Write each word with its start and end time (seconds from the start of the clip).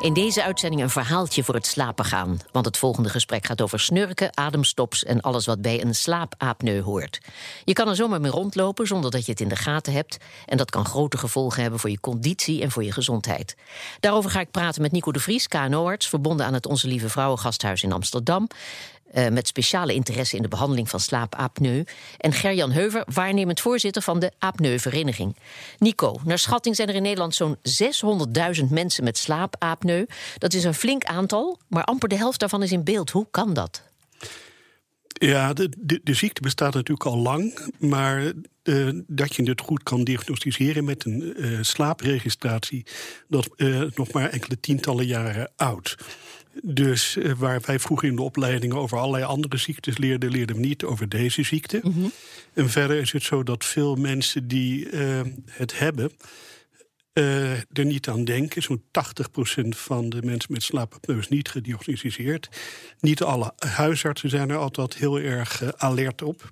In 0.00 0.12
deze 0.12 0.42
uitzending 0.42 0.82
een 0.82 0.90
verhaaltje 0.90 1.44
voor 1.44 1.54
het 1.54 1.66
slapen 1.66 2.04
gaan. 2.04 2.38
Want 2.52 2.66
het 2.66 2.76
volgende 2.76 3.08
gesprek 3.08 3.46
gaat 3.46 3.60
over 3.60 3.80
snurken, 3.80 4.36
ademstops 4.36 5.04
en 5.04 5.20
alles 5.20 5.46
wat 5.46 5.62
bij 5.62 5.82
een 5.82 5.94
slaapapneu 5.94 6.80
hoort. 6.82 7.20
Je 7.64 7.72
kan 7.72 7.88
er 7.88 7.96
zomaar 7.96 8.20
mee 8.20 8.30
rondlopen 8.30 8.86
zonder 8.86 9.10
dat 9.10 9.24
je 9.24 9.30
het 9.30 9.40
in 9.40 9.48
de 9.48 9.56
gaten 9.56 9.92
hebt. 9.92 10.16
En 10.46 10.56
dat 10.56 10.70
kan 10.70 10.84
grote 10.84 11.18
gevolgen 11.18 11.62
hebben 11.62 11.80
voor 11.80 11.90
je 11.90 12.00
conditie 12.00 12.62
en 12.62 12.70
voor 12.70 12.84
je 12.84 12.92
gezondheid. 12.92 13.56
Daarover 14.00 14.30
ga 14.30 14.40
ik 14.40 14.50
praten 14.50 14.82
met 14.82 14.92
Nico 14.92 15.12
de 15.12 15.20
Vries, 15.20 15.48
KNO-arts, 15.48 16.08
verbonden 16.08 16.46
aan 16.46 16.54
het 16.54 16.66
Onze 16.66 16.88
Lieve 16.88 17.08
Vrouwen 17.08 17.38
Gasthuis 17.38 17.82
in 17.82 17.92
Amsterdam. 17.92 18.48
Uh, 19.14 19.28
met 19.28 19.46
speciale 19.46 19.94
interesse 19.94 20.36
in 20.36 20.42
de 20.42 20.48
behandeling 20.48 20.88
van 20.88 21.00
slaapapneu. 21.00 21.84
En 22.18 22.32
Gerjan 22.32 22.70
Heuver, 22.70 23.04
waarnemend 23.12 23.60
voorzitter 23.60 24.02
van 24.02 24.18
de 24.18 24.32
apneuvereniging. 24.38 25.36
Nico, 25.78 26.20
naar 26.24 26.38
schatting 26.38 26.76
zijn 26.76 26.88
er 26.88 26.94
in 26.94 27.02
Nederland 27.02 27.34
zo'n 27.34 27.56
600.000 28.60 28.64
mensen 28.68 29.04
met 29.04 29.18
slaapapneu. 29.18 30.06
Dat 30.38 30.52
is 30.52 30.64
een 30.64 30.74
flink 30.74 31.04
aantal, 31.04 31.58
maar 31.68 31.84
amper 31.84 32.08
de 32.08 32.16
helft 32.16 32.40
daarvan 32.40 32.62
is 32.62 32.72
in 32.72 32.84
beeld. 32.84 33.10
Hoe 33.10 33.26
kan 33.30 33.54
dat? 33.54 33.82
Ja, 35.22 35.52
de, 35.52 36.00
de, 36.02 36.14
ziekte 36.14 36.40
bestaat 36.40 36.74
natuurlijk 36.74 37.06
al 37.06 37.16
lang, 37.16 37.72
maar 37.78 38.32
uh, 38.64 38.90
dat 39.06 39.34
je 39.34 39.42
het 39.42 39.60
goed 39.60 39.82
kan 39.82 40.04
diagnosticeren 40.04 40.84
met 40.84 41.04
een 41.04 41.34
uh, 41.36 41.58
slaapregistratie, 41.62 42.86
dat 43.28 43.48
uh, 43.56 43.82
nog 43.94 44.12
maar 44.12 44.30
enkele 44.30 44.60
tientallen 44.60 45.06
jaren 45.06 45.50
oud. 45.56 45.96
Dus 46.62 47.16
uh, 47.16 47.32
waar 47.32 47.60
wij 47.64 47.78
vroeger 47.78 48.08
in 48.08 48.16
de 48.16 48.22
opleidingen 48.22 48.76
over 48.76 48.98
allerlei 48.98 49.24
andere 49.24 49.56
ziektes 49.56 49.98
leerden, 49.98 50.30
leerden 50.30 50.56
we 50.56 50.62
niet 50.62 50.84
over 50.84 51.08
deze 51.08 51.42
ziekte. 51.42 51.80
Mm 51.82 51.92
-hmm. 51.92 52.12
En 52.52 52.70
verder 52.70 52.96
is 52.96 53.12
het 53.12 53.22
zo 53.22 53.42
dat 53.42 53.64
veel 53.64 53.94
mensen 53.96 54.48
die 54.48 54.90
uh, 54.90 55.20
het 55.50 55.78
hebben, 55.78 56.10
uh, 57.14 57.52
er 57.52 57.84
niet 57.84 58.08
aan 58.08 58.24
denken. 58.24 58.62
Zo'n 58.62 58.82
80% 58.82 59.68
van 59.68 60.08
de 60.08 60.22
mensen 60.22 60.52
met 60.52 60.62
slaapapneu 60.62 61.18
is 61.18 61.28
niet 61.28 61.48
gediagnosticeerd. 61.48 62.48
Niet 63.00 63.22
alle 63.22 63.52
huisartsen 63.58 64.30
zijn 64.30 64.50
er 64.50 64.56
altijd 64.56 64.94
heel 64.94 65.20
erg 65.20 65.76
alert 65.76 66.22
op. 66.22 66.50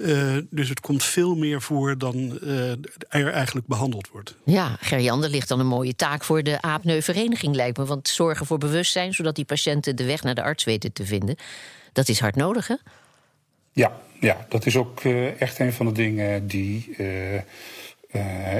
Uh, 0.00 0.36
dus 0.50 0.68
het 0.68 0.80
komt 0.80 1.04
veel 1.04 1.34
meer 1.34 1.62
voor 1.62 1.98
dan 1.98 2.38
uh, 2.42 2.70
er 3.08 3.32
eigenlijk 3.32 3.66
behandeld 3.66 4.08
wordt. 4.08 4.36
Ja, 4.44 4.76
Gerjan, 4.80 5.24
er 5.24 5.30
ligt 5.30 5.48
dan 5.48 5.60
een 5.60 5.66
mooie 5.66 5.96
taak 5.96 6.24
voor 6.24 6.42
de 6.42 6.62
aapneuvereniging, 6.62 7.54
lijkt 7.54 7.78
me. 7.78 7.84
Want 7.84 8.08
zorgen 8.08 8.46
voor 8.46 8.58
bewustzijn, 8.58 9.14
zodat 9.14 9.34
die 9.34 9.44
patiënten 9.44 9.96
de 9.96 10.04
weg 10.04 10.22
naar 10.22 10.34
de 10.34 10.42
arts 10.42 10.64
weten 10.64 10.92
te 10.92 11.06
vinden. 11.06 11.36
Dat 11.92 12.08
is 12.08 12.20
hard 12.20 12.36
nodig, 12.36 12.66
hè? 12.66 12.74
Ja, 13.72 14.00
ja 14.20 14.46
dat 14.48 14.66
is 14.66 14.76
ook 14.76 15.04
uh, 15.04 15.40
echt 15.40 15.58
een 15.58 15.72
van 15.72 15.86
de 15.86 15.92
dingen 15.92 16.46
die 16.46 16.96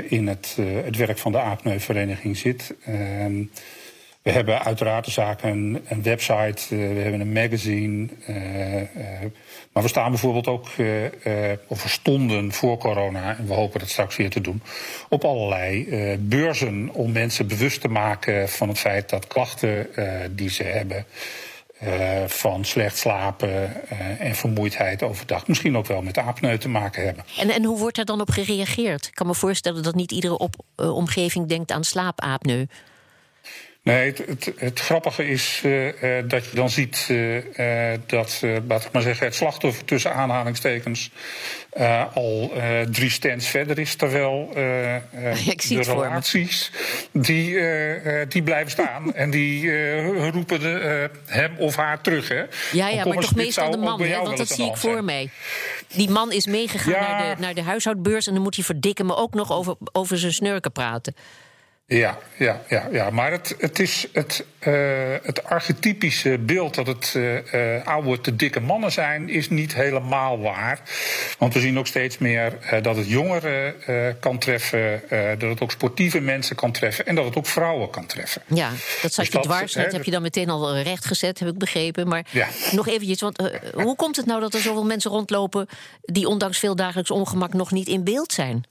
in 0.08 0.26
het, 0.26 0.56
het 0.84 0.96
werk 0.96 1.18
van 1.18 1.32
de 1.32 1.40
aapneuvereniging 1.40 2.36
zit. 2.36 2.74
Ehm, 2.84 3.42
we 4.22 4.30
hebben 4.30 4.64
uiteraard 4.64 5.04
de 5.04 5.10
zaak 5.10 5.42
een, 5.42 5.80
een 5.84 6.02
website, 6.02 6.74
uh, 6.74 6.94
we 6.94 7.00
hebben 7.00 7.20
een 7.20 7.32
magazine. 7.32 8.08
Uh, 8.28 8.74
uh, 8.74 8.86
maar 9.72 9.82
we 9.82 9.88
staan 9.88 10.10
bijvoorbeeld 10.10 10.46
ook, 10.46 10.68
of 11.66 11.82
we 11.82 11.88
stonden 11.88 12.52
voor 12.52 12.78
corona, 12.78 13.36
en 13.36 13.46
we 13.46 13.54
hopen 13.54 13.80
dat 13.80 13.88
straks 13.88 14.16
weer 14.16 14.30
te 14.30 14.40
doen, 14.40 14.62
op 15.08 15.24
allerlei 15.24 15.86
beurzen 16.20 16.90
om 16.92 17.12
mensen 17.12 17.46
bewust 17.46 17.80
te 17.80 17.88
maken 17.88 18.48
van 18.48 18.68
het 18.68 18.78
feit 18.78 19.08
dat 19.10 19.26
klachten 19.26 19.88
die 20.36 20.50
ze 20.50 20.62
hebben. 20.62 21.06
van 22.26 22.64
slecht 22.64 22.98
slapen 22.98 23.88
en 24.18 24.34
vermoeidheid 24.34 25.02
overdag. 25.02 25.46
Misschien 25.46 25.76
ook 25.76 25.86
wel 25.86 26.02
met 26.02 26.18
apneu 26.18 26.58
te 26.58 26.68
maken 26.68 27.04
hebben. 27.04 27.24
En, 27.38 27.50
en 27.50 27.64
hoe 27.64 27.78
wordt 27.78 27.96
daar 27.96 28.04
dan 28.04 28.20
op 28.20 28.30
gereageerd? 28.30 29.06
Ik 29.06 29.14
kan 29.14 29.26
me 29.26 29.34
voorstellen 29.34 29.82
dat 29.82 29.94
niet 29.94 30.12
iedere 30.12 30.38
op, 30.38 30.54
omgeving 30.76 31.48
denkt 31.48 31.70
aan 31.70 31.84
slaapapneu. 31.84 32.66
Nee, 33.82 34.06
het, 34.06 34.18
het, 34.26 34.52
het, 34.56 34.80
grappige 34.80 35.28
is 35.28 35.62
uh, 35.64 35.86
uh, 35.86 36.28
dat 36.28 36.44
je 36.44 36.56
dan 36.56 36.70
ziet 36.70 37.08
uh, 37.10 37.42
dat, 38.06 38.42
laat 38.68 38.84
ik 38.84 38.92
maar 38.92 39.02
zeggen, 39.02 39.26
het 39.26 39.34
slachtoffer 39.34 39.84
tussen 39.84 40.14
aanhalingstekens 40.14 41.10
al 42.14 42.52
drie 42.90 43.10
stands 43.10 43.48
verder 43.48 43.78
is. 43.78 43.94
Terwijl 43.94 44.48
de 44.52 45.82
relaties 45.82 46.70
die, 47.12 47.58
die 48.28 48.42
blijven 48.42 48.70
staan 48.70 49.14
en 49.14 49.30
die 49.30 50.30
roepen 50.30 50.60
de, 50.60 51.10
hem 51.26 51.56
of 51.58 51.76
haar 51.76 52.00
terug. 52.00 52.28
Hè. 52.28 52.42
Ja, 52.72 52.88
ja 52.88 53.04
maar 53.04 53.16
toch 53.16 53.34
meestal 53.34 53.70
de 53.70 53.76
man, 53.76 54.02
hè, 54.02 54.20
want 54.20 54.36
dat 54.36 54.48
zie 54.48 54.66
ik 54.66 54.76
voor 54.76 55.04
mij. 55.04 55.30
Die 55.88 56.10
man 56.10 56.32
is 56.32 56.46
meegegaan 56.46 56.92
ja. 56.92 57.18
naar, 57.18 57.36
de, 57.36 57.40
naar 57.40 57.54
de 57.54 57.62
huishoudbeurs 57.62 58.26
en 58.26 58.34
dan 58.34 58.42
moet 58.42 58.54
hij 58.54 58.64
verdikken, 58.64 59.06
maar 59.06 59.16
ook 59.16 59.34
nog 59.34 59.52
over, 59.52 59.74
over 59.92 60.18
zijn 60.18 60.32
snurken 60.32 60.72
praten. 60.72 61.14
Ja, 61.96 62.18
ja, 62.36 62.62
ja, 62.68 62.88
ja. 62.92 63.10
maar 63.10 63.30
het, 63.30 63.54
het 63.58 63.78
is 63.78 64.06
het, 64.12 64.44
uh, 64.60 64.74
het 65.22 65.44
archetypische 65.44 66.38
beeld 66.38 66.74
dat 66.74 66.86
het 66.86 67.14
uh, 67.16 67.86
oude 67.86 68.20
te 68.20 68.36
dikke 68.36 68.60
mannen 68.60 68.92
zijn, 68.92 69.28
is 69.28 69.48
niet 69.48 69.74
helemaal 69.74 70.40
waar. 70.40 70.80
Want 71.38 71.54
we 71.54 71.60
zien 71.60 71.78
ook 71.78 71.86
steeds 71.86 72.18
meer 72.18 72.58
uh, 72.62 72.82
dat 72.82 72.96
het 72.96 73.08
jongeren 73.08 73.74
kan 74.20 74.38
treffen, 74.38 75.02
dat 75.38 75.50
het 75.50 75.60
ook 75.60 75.70
sportieve 75.70 76.20
mensen 76.20 76.56
kan 76.56 76.72
treffen 76.72 77.06
en 77.06 77.14
dat 77.14 77.24
het 77.24 77.36
ook 77.36 77.46
vrouwen 77.46 77.90
kan 77.90 78.06
treffen. 78.06 78.42
Ja, 78.46 78.70
dat 79.02 79.12
zat 79.12 79.24
dus 79.24 79.34
je 79.34 79.40
dwars, 79.40 79.72
dat 79.72 79.92
heb 79.92 80.04
je 80.04 80.10
dan 80.10 80.22
meteen 80.22 80.50
al 80.50 80.78
rechtgezet, 80.78 81.38
heb 81.38 81.48
ik 81.48 81.58
begrepen. 81.58 82.08
Maar 82.08 82.26
ja. 82.30 82.48
nog 82.72 82.88
eventjes, 82.88 83.20
want 83.20 83.50
hoe 83.74 83.96
komt 83.96 84.16
het 84.16 84.26
nou 84.26 84.40
dat 84.40 84.54
er 84.54 84.60
zoveel 84.60 84.84
mensen 84.84 85.10
rondlopen 85.10 85.68
die 86.00 86.26
ondanks 86.26 86.58
veel 86.58 86.76
dagelijks 86.76 87.10
ongemak 87.10 87.52
nog 87.52 87.70
niet 87.70 87.88
in 87.88 88.04
beeld 88.04 88.32
zijn? 88.32 88.64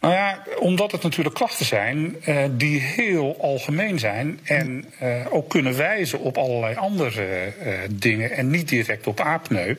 Nou 0.00 0.14
ja, 0.14 0.42
omdat 0.58 0.92
het 0.92 1.02
natuurlijk 1.02 1.34
klachten 1.34 1.66
zijn 1.66 2.16
uh, 2.28 2.44
die 2.50 2.80
heel 2.80 3.36
algemeen 3.40 3.98
zijn 3.98 4.40
en 4.44 4.84
uh, 5.02 5.26
ook 5.30 5.48
kunnen 5.48 5.76
wijzen 5.76 6.20
op 6.20 6.38
allerlei 6.38 6.74
andere 6.74 7.52
uh, 7.62 7.72
dingen 7.90 8.30
en 8.30 8.50
niet 8.50 8.68
direct 8.68 9.06
op 9.06 9.20
apneu. 9.20 9.76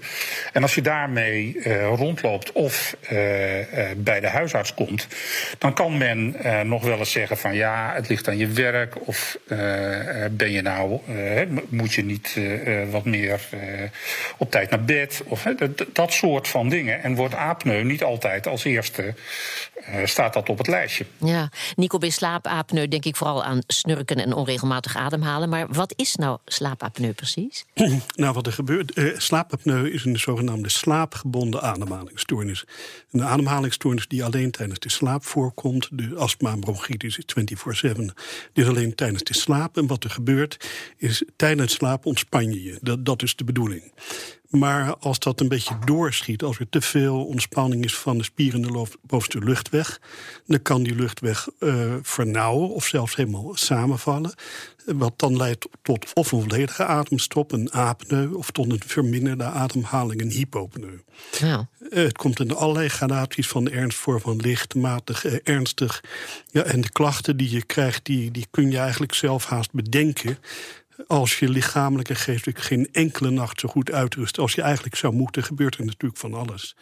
En 0.53 0.61
als 0.61 0.75
je 0.75 0.81
daarmee 0.81 1.57
rondloopt 1.95 2.51
of 2.51 2.95
bij 3.97 4.19
de 4.19 4.27
huisarts 4.27 4.73
komt, 4.73 5.07
dan 5.57 5.73
kan 5.73 5.97
men 5.97 6.35
nog 6.63 6.83
wel 6.83 6.97
eens 6.97 7.11
zeggen 7.11 7.37
van 7.37 7.55
ja, 7.55 7.91
het 7.93 8.09
ligt 8.09 8.27
aan 8.27 8.37
je 8.37 8.47
werk 8.47 9.07
of 9.07 9.37
ben 10.31 10.51
je 10.51 10.61
nou, 10.61 10.99
moet 11.69 11.93
je 11.93 12.03
niet 12.03 12.39
wat 12.89 13.05
meer 13.05 13.39
op 14.37 14.51
tijd 14.51 14.69
naar 14.69 14.83
bed 14.83 15.21
of 15.25 15.45
dat 15.93 16.13
soort 16.13 16.47
van 16.47 16.69
dingen. 16.69 17.03
En 17.03 17.15
wordt 17.15 17.35
apneu 17.35 17.83
niet 17.83 18.03
altijd 18.03 18.47
als 18.47 18.63
eerste 18.63 19.13
staat 20.09 20.33
dat 20.33 20.49
op 20.49 20.57
het 20.57 20.67
lijstje. 20.67 21.05
Ja, 21.17 21.49
Nico, 21.75 21.97
bij 21.97 22.09
slaapapneu 22.09 22.87
denk 22.87 23.05
ik 23.05 23.15
vooral 23.15 23.43
aan 23.43 23.61
snurken 23.67 24.17
en 24.17 24.33
onregelmatig 24.33 24.95
ademhalen. 24.95 25.49
Maar 25.49 25.67
wat 25.69 25.93
is 25.95 26.15
nou 26.15 26.37
slaapapneu 26.45 27.13
precies? 27.13 27.65
nou, 28.15 28.33
wat 28.33 28.45
er 28.45 28.53
gebeurt, 28.53 28.93
eh, 28.93 29.05
slaapapneu 29.17 29.89
is 29.89 30.05
een 30.05 30.19
zogenaamde 30.19 30.69
slaapgebonden 30.69 31.61
ademhalingsstoornis. 31.61 32.65
Een 33.11 33.23
ademhalingsstoornis 33.23 34.07
die 34.07 34.23
alleen 34.23 34.51
tijdens 34.51 34.79
de 34.79 34.89
slaap 34.89 35.25
voorkomt. 35.25 35.89
De 35.91 36.15
astma 36.15 36.51
en 36.51 36.59
bronchitis 36.59 37.17
is 37.17 37.25
24-7. 37.25 38.13
Dit 38.53 38.67
alleen 38.67 38.95
tijdens 38.95 39.23
de 39.23 39.33
slaap. 39.33 39.77
En 39.77 39.87
wat 39.87 40.03
er 40.03 40.09
gebeurt 40.09 40.67
is 40.97 41.23
tijdens 41.35 41.73
slaap 41.73 42.05
ontspan 42.05 42.53
je 42.53 42.63
je. 42.63 42.77
Dat, 42.81 43.05
dat 43.05 43.21
is 43.21 43.35
de 43.35 43.43
bedoeling. 43.43 43.91
Maar 44.49 44.95
als 44.97 45.19
dat 45.19 45.39
een 45.39 45.47
beetje 45.47 45.77
doorschiet, 45.85 46.43
als 46.43 46.59
er 46.59 46.69
te 46.69 46.81
veel 46.81 47.25
ontspanning 47.25 47.83
is 47.83 47.97
van 47.97 48.17
de 48.17 48.23
spieren 48.23 48.65
in 48.65 48.73
de 48.73 48.87
bovenste 49.01 49.39
luchtweg, 49.39 49.99
dan 50.45 50.61
kan 50.61 50.83
die 50.83 50.95
luchtweg 50.95 51.47
uh, 51.59 51.95
vernauwen 52.01 52.69
of 52.69 52.85
zelfs 52.85 53.15
helemaal 53.15 53.55
samenvallen. 53.55 54.33
Wat 54.85 55.13
dan 55.15 55.37
leidt 55.37 55.67
tot 55.81 56.13
of 56.13 56.31
een 56.31 56.41
volledige 56.41 56.85
ademstop, 56.85 57.51
een 57.51 57.71
apneu, 57.71 58.33
of 58.33 58.51
tot 58.51 58.71
een 58.71 58.81
verminderde 58.85 59.43
ademhaling, 59.43 60.21
een 60.21 60.31
hypopneu. 60.31 60.99
Ja. 61.39 61.67
Uh, 61.79 62.03
het 62.03 62.17
komt 62.17 62.39
in 62.39 62.55
allerlei 62.55 62.89
gradaties 62.89 63.47
van 63.47 63.69
ernst 63.69 63.97
voor, 63.97 64.21
van 64.21 64.37
licht, 64.37 64.75
matig, 64.75 65.25
uh, 65.25 65.37
ernstig. 65.43 66.03
Ja, 66.51 66.63
en 66.63 66.81
de 66.81 66.89
klachten 66.91 67.37
die 67.37 67.49
je 67.49 67.63
krijgt, 67.63 68.05
die, 68.05 68.31
die 68.31 68.47
kun 68.51 68.71
je 68.71 68.77
eigenlijk 68.77 69.13
zelf 69.13 69.45
haast 69.45 69.71
bedenken 69.71 70.37
als 71.07 71.39
je 71.39 71.49
lichamelijk 71.49 72.09
en 72.09 72.15
geestelijk 72.15 72.59
geen 72.59 72.89
enkele 72.91 73.29
nacht 73.29 73.59
zo 73.59 73.69
goed 73.69 73.91
uitrust 73.91 74.37
als 74.37 74.53
je 74.53 74.61
eigenlijk 74.61 74.95
zou 74.95 75.13
moeten, 75.13 75.43
gebeurt 75.43 75.77
er 75.77 75.85
natuurlijk 75.85 76.19
van 76.19 76.33
alles. 76.33 76.75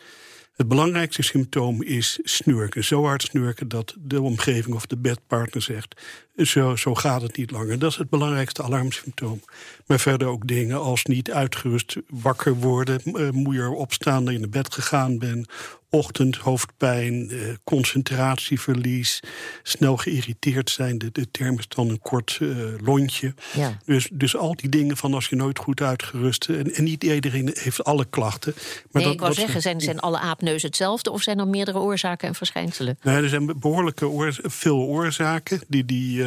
Het 0.57 0.67
belangrijkste 0.67 1.21
symptoom 1.21 1.83
is 1.83 2.19
snurken. 2.23 2.83
Zo 2.83 3.03
hard 3.03 3.21
snurken 3.21 3.67
dat 3.67 3.95
de 3.99 4.21
omgeving 4.21 4.75
of 4.75 4.85
de 4.85 4.97
bedpartner 4.97 5.61
zegt: 5.61 6.01
zo, 6.37 6.75
zo 6.75 6.95
gaat 6.95 7.21
het 7.21 7.37
niet 7.37 7.51
langer. 7.51 7.79
Dat 7.79 7.91
is 7.91 7.97
het 7.97 8.09
belangrijkste 8.09 8.63
alarmsymptoom. 8.63 9.41
Maar 9.85 9.99
verder 9.99 10.27
ook 10.27 10.47
dingen 10.47 10.81
als 10.81 11.03
niet 11.05 11.31
uitgerust 11.31 11.95
wakker 12.09 12.55
worden, 12.55 13.01
uh, 13.05 13.29
moeier 13.29 13.69
opstaan 13.71 14.25
dat 14.25 14.33
je 14.33 14.39
naar 14.39 14.49
bed 14.49 14.73
gegaan 14.73 15.17
bent, 15.19 15.47
ochtend, 15.89 16.35
hoofdpijn, 16.35 17.29
eh, 17.29 17.37
concentratieverlies, 17.63 19.19
snel 19.63 19.97
geïrriteerd 19.97 20.69
zijn. 20.69 20.97
De, 20.97 21.09
de 21.11 21.31
term 21.31 21.57
is 21.59 21.67
dan 21.67 21.89
een 21.89 21.99
kort 21.99 22.37
eh, 22.41 22.47
lontje. 22.83 23.33
Ja. 23.53 23.77
Dus, 23.85 24.09
dus 24.11 24.35
al 24.35 24.55
die 24.55 24.69
dingen 24.69 24.97
van 24.97 25.13
als 25.13 25.27
je 25.27 25.35
nooit 25.35 25.59
goed 25.59 25.81
uitgerust... 25.81 26.45
En, 26.49 26.73
en 26.73 26.83
niet 26.83 27.03
iedereen 27.03 27.55
heeft 27.59 27.83
alle 27.83 28.05
klachten. 28.05 28.53
Maar 28.55 28.63
nee, 28.91 29.03
dat- 29.03 29.13
ik 29.13 29.19
wou 29.19 29.33
zeggen, 29.33 29.61
zijn, 29.61 29.81
zijn 29.81 29.99
alle 29.99 30.19
aapneuzen 30.19 30.67
hetzelfde... 30.67 31.11
of 31.11 31.21
zijn 31.21 31.39
er 31.39 31.47
meerdere 31.47 31.79
oorzaken 31.79 32.27
en 32.27 32.35
verschijnselen? 32.35 32.97
Nee, 33.01 33.15
er 33.15 33.29
zijn 33.29 33.59
behoorlijke 33.59 34.07
oor- 34.07 34.39
veel 34.43 34.77
oorzaken 34.77 35.61
die, 35.67 35.85
die 35.85 36.23
eh, 36.23 36.26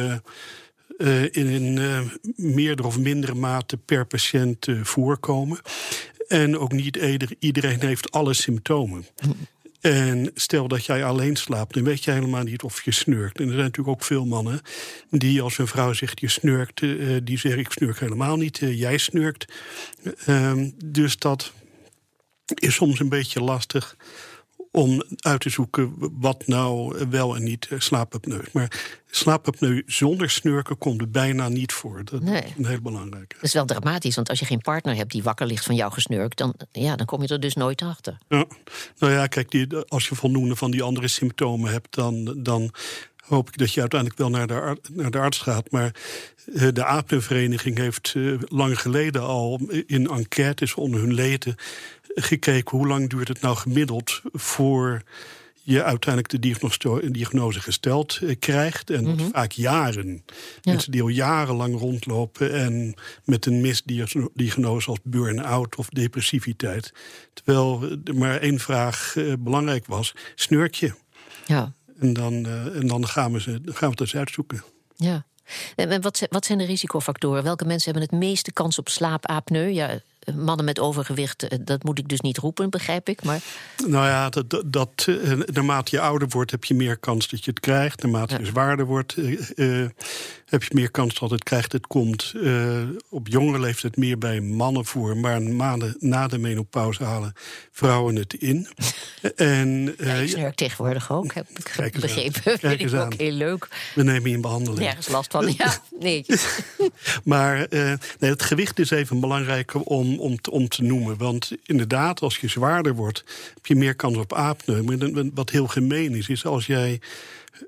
in 1.31 1.47
een 1.47 1.77
eh, 1.77 2.01
meerdere 2.35 2.87
of 2.87 2.99
mindere 2.99 3.33
mate 3.33 3.77
per 3.77 4.05
patiënt 4.05 4.67
eh, 4.67 4.83
voorkomen. 4.83 5.59
En 6.27 6.57
ook 6.57 6.71
niet 6.71 6.95
ieder- 6.95 7.35
iedereen 7.39 7.79
heeft 7.79 8.11
alle 8.11 8.33
symptomen. 8.33 9.05
En 9.81 10.31
stel 10.33 10.67
dat 10.67 10.85
jij 10.85 11.03
alleen 11.03 11.35
slaapt, 11.35 11.73
dan 11.73 11.83
weet 11.83 12.03
je 12.03 12.11
helemaal 12.11 12.43
niet 12.43 12.63
of 12.63 12.83
je 12.83 12.91
snurkt. 12.91 13.37
En 13.39 13.45
er 13.45 13.51
zijn 13.51 13.63
natuurlijk 13.63 13.97
ook 13.97 14.03
veel 14.03 14.25
mannen 14.25 14.61
die 15.09 15.41
als 15.41 15.57
een 15.57 15.67
vrouw 15.67 15.93
zegt 15.93 16.19
je 16.19 16.27
snurkt, 16.27 16.81
eh, 16.81 17.17
die 17.23 17.37
zeggen 17.37 17.61
ik 17.61 17.71
snurk 17.71 17.99
helemaal 17.99 18.37
niet, 18.37 18.61
eh, 18.61 18.79
jij 18.79 18.97
snurkt. 18.97 19.45
Ehm, 20.25 20.69
dus 20.85 21.17
dat 21.17 21.51
is 22.53 22.75
soms 22.75 22.99
een 22.99 23.09
beetje 23.09 23.41
lastig 23.41 23.95
om 24.71 25.03
uit 25.19 25.39
te 25.41 25.49
zoeken 25.49 25.93
wat 26.19 26.47
nou 26.47 26.95
wel 27.09 27.35
en 27.35 27.43
niet 27.43 27.67
eh, 27.69 27.79
slaapapneu 27.79 28.39
is. 28.39 28.51
Maar 28.51 28.99
slaapapneu 29.09 29.83
zonder 29.85 30.29
snurken 30.29 30.77
komt 30.77 31.01
er 31.01 31.09
bijna 31.09 31.47
niet 31.49 31.73
voor. 31.73 32.05
Dat 32.05 32.21
Nee. 32.21 32.41
is 32.41 32.51
een 32.57 32.65
heel 32.65 32.81
belangrijke. 32.81 33.35
Dat 33.35 33.43
is 33.43 33.53
wel 33.53 33.65
dramatisch, 33.65 34.15
want 34.15 34.29
als 34.29 34.39
je 34.39 34.45
geen 34.45 34.61
partner 34.61 34.95
hebt 34.95 35.11
die 35.11 35.23
wakker 35.23 35.45
ligt 35.45 35.65
van 35.65 35.75
jouw 35.75 35.89
gesnurk... 35.89 36.35
dan, 36.35 36.53
ja, 36.71 36.95
dan 36.95 37.05
kom 37.05 37.21
je 37.21 37.27
er 37.27 37.39
dus 37.39 37.53
nooit 37.55 37.81
achter. 37.81 38.17
Ja. 38.27 38.45
Nou 38.99 39.13
ja, 39.13 39.27
kijk, 39.27 39.51
die, 39.51 39.75
als 39.77 40.09
je 40.09 40.15
voldoende 40.15 40.55
van 40.55 40.71
die 40.71 40.83
andere 40.83 41.07
symptomen 41.07 41.71
hebt, 41.71 41.95
dan, 41.95 42.35
dan 42.37 42.71
hoop 43.21 43.47
ik 43.47 43.57
dat 43.57 43.73
je 43.73 43.79
uiteindelijk 43.79 44.19
wel 44.19 44.29
naar 44.29 44.47
de, 44.47 44.53
ar- 44.53 44.77
naar 44.91 45.11
de 45.11 45.19
arts 45.19 45.37
gaat. 45.37 45.71
Maar 45.71 45.95
eh, 46.55 46.67
de 46.73 46.85
apneuvereniging 46.85 47.77
heeft 47.77 48.13
eh, 48.15 48.33
lang 48.47 48.79
geleden 48.79 49.21
al 49.21 49.59
in 49.87 50.07
enquêtes 50.07 50.73
onder 50.73 50.99
hun 50.99 51.13
leden 51.13 51.55
gekeken 52.15 52.77
hoe 52.77 52.87
lang 52.87 53.09
duurt 53.09 53.27
het 53.27 53.41
nou 53.41 53.55
gemiddeld 53.55 54.21
voor 54.33 55.01
je 55.63 55.83
uiteindelijk 55.83 56.43
de 56.43 57.11
diagnose 57.11 57.59
gesteld 57.59 58.19
eh, 58.21 58.35
krijgt. 58.39 58.89
En 58.89 59.03
dat 59.03 59.19
is 59.19 59.25
vaak 59.31 59.51
jaren. 59.51 60.23
Ja. 60.61 60.71
Mensen 60.71 60.91
die 60.91 61.01
al 61.01 61.07
jarenlang 61.07 61.79
rondlopen 61.79 62.53
en 62.53 62.93
met 63.25 63.45
een 63.45 63.61
misdiagnose 63.61 64.89
als 64.89 64.99
burn-out 65.03 65.75
of 65.75 65.89
depressiviteit. 65.89 66.93
Terwijl 67.33 67.83
er 68.03 68.15
maar 68.15 68.37
één 68.39 68.59
vraag 68.59 69.15
eh, 69.15 69.33
belangrijk 69.39 69.85
was: 69.87 70.13
snurk 70.35 70.75
je? 70.75 70.93
Ja, 71.45 71.73
En 72.01 72.13
dan, 72.13 72.45
eh, 72.45 72.75
en 72.75 72.87
dan 72.87 73.07
gaan, 73.07 73.31
we 73.31 73.41
ze, 73.41 73.61
gaan 73.65 73.79
we 73.79 73.85
het 73.85 73.99
eens 73.99 74.15
uitzoeken. 74.15 74.63
ja. 74.95 75.25
En 75.75 76.01
wat, 76.01 76.27
wat 76.29 76.45
zijn 76.45 76.57
de 76.57 76.65
risicofactoren? 76.65 77.43
Welke 77.43 77.65
mensen 77.65 77.91
hebben 77.91 78.09
het 78.09 78.19
meeste 78.19 78.51
kans 78.51 78.79
op 78.79 78.89
slaapapneu? 78.89 79.67
Ja, 79.67 79.99
mannen 80.35 80.65
met 80.65 80.79
overgewicht, 80.79 81.47
eh, 81.47 81.57
dat 81.61 81.83
moet 81.83 81.99
ik 81.99 82.07
dus 82.09 82.19
niet 82.21 82.37
roepen, 82.37 82.69
begrijp 82.69 83.09
ik. 83.09 83.23
Maar 83.23 83.39
Nou 83.87 84.05
ja, 84.07 84.29
dat, 84.29 84.63
dat, 84.65 85.05
eh, 85.23 85.31
naarmate 85.45 85.95
je 85.95 86.01
ouder 86.01 86.27
wordt, 86.29 86.51
heb 86.51 86.63
je 86.63 86.73
meer 86.73 86.97
kans 86.97 87.27
dat 87.29 87.43
je 87.45 87.49
het 87.51 87.59
krijgt. 87.59 88.01
Naarmate 88.03 88.33
Ja. 88.33 88.39
je 88.39 88.45
zwaarder 88.45 88.85
wordt, 88.85 89.15
eh, 89.55 89.85
heb 90.45 90.63
je 90.63 90.69
meer 90.73 90.91
kans 90.91 91.19
dat 91.19 91.29
het 91.29 91.43
krijgt. 91.43 91.71
Het 91.71 91.87
komt 91.87 92.33
eh, 92.43 92.79
op 93.09 93.27
jongere 93.27 93.59
leeftijd 93.59 93.97
meer 93.97 94.17
bij 94.17 94.41
mannen 94.41 94.85
voor. 94.85 95.17
Maar 95.17 95.41
maanden 95.41 95.95
na 95.99 96.27
de 96.27 96.37
menopauze 96.37 97.03
halen 97.03 97.33
vrouwen 97.71 98.15
het 98.15 98.33
in. 98.33 98.67
en 99.35 99.95
ja, 99.97 100.13
ik 100.13 100.29
snurk 100.29 100.55
tegenwoordig 100.55 101.11
ook, 101.11 101.33
heb 101.33 101.47
ik 101.49 101.71
Kijk 101.75 101.95
aan. 101.95 102.01
begrepen. 102.01 102.41
Kijk 102.41 102.59
Vind 102.59 102.81
ik 102.81 102.93
ook 102.99 103.01
aan. 103.11 103.13
heel 103.17 103.31
leuk. 103.31 103.67
we 103.95 104.03
nemen 104.03 104.29
je 104.29 104.35
in 104.35 104.41
behandeling. 104.41 104.79
Nergens 104.79 105.07
last 105.07 105.31
van. 105.31 105.53
Ja, 105.57 105.77
nee. 105.99 106.25
Maar 107.23 107.67
nee, 107.69 108.29
het 108.29 108.41
gewicht 108.41 108.79
is 108.79 108.89
even 108.89 109.19
belangrijk 109.19 109.89
om, 109.89 110.10
om, 110.19 110.41
te- 110.41 110.51
om 110.51 110.67
te 110.67 110.83
noemen. 110.83 111.17
Want 111.17 111.51
inderdaad, 111.65 112.21
als 112.21 112.37
je 112.37 112.47
zwaarder 112.47 112.95
wordt, 112.95 113.23
heb 113.53 113.65
je 113.65 113.75
meer 113.75 113.95
kans 113.95 114.17
op 114.17 114.33
apneu. 114.33 114.81
Maar 114.83 115.23
wat 115.33 115.49
heel 115.49 115.67
gemeen 115.67 116.15
is, 116.15 116.29
is 116.29 116.45
als 116.45 116.65
jij 116.65 116.99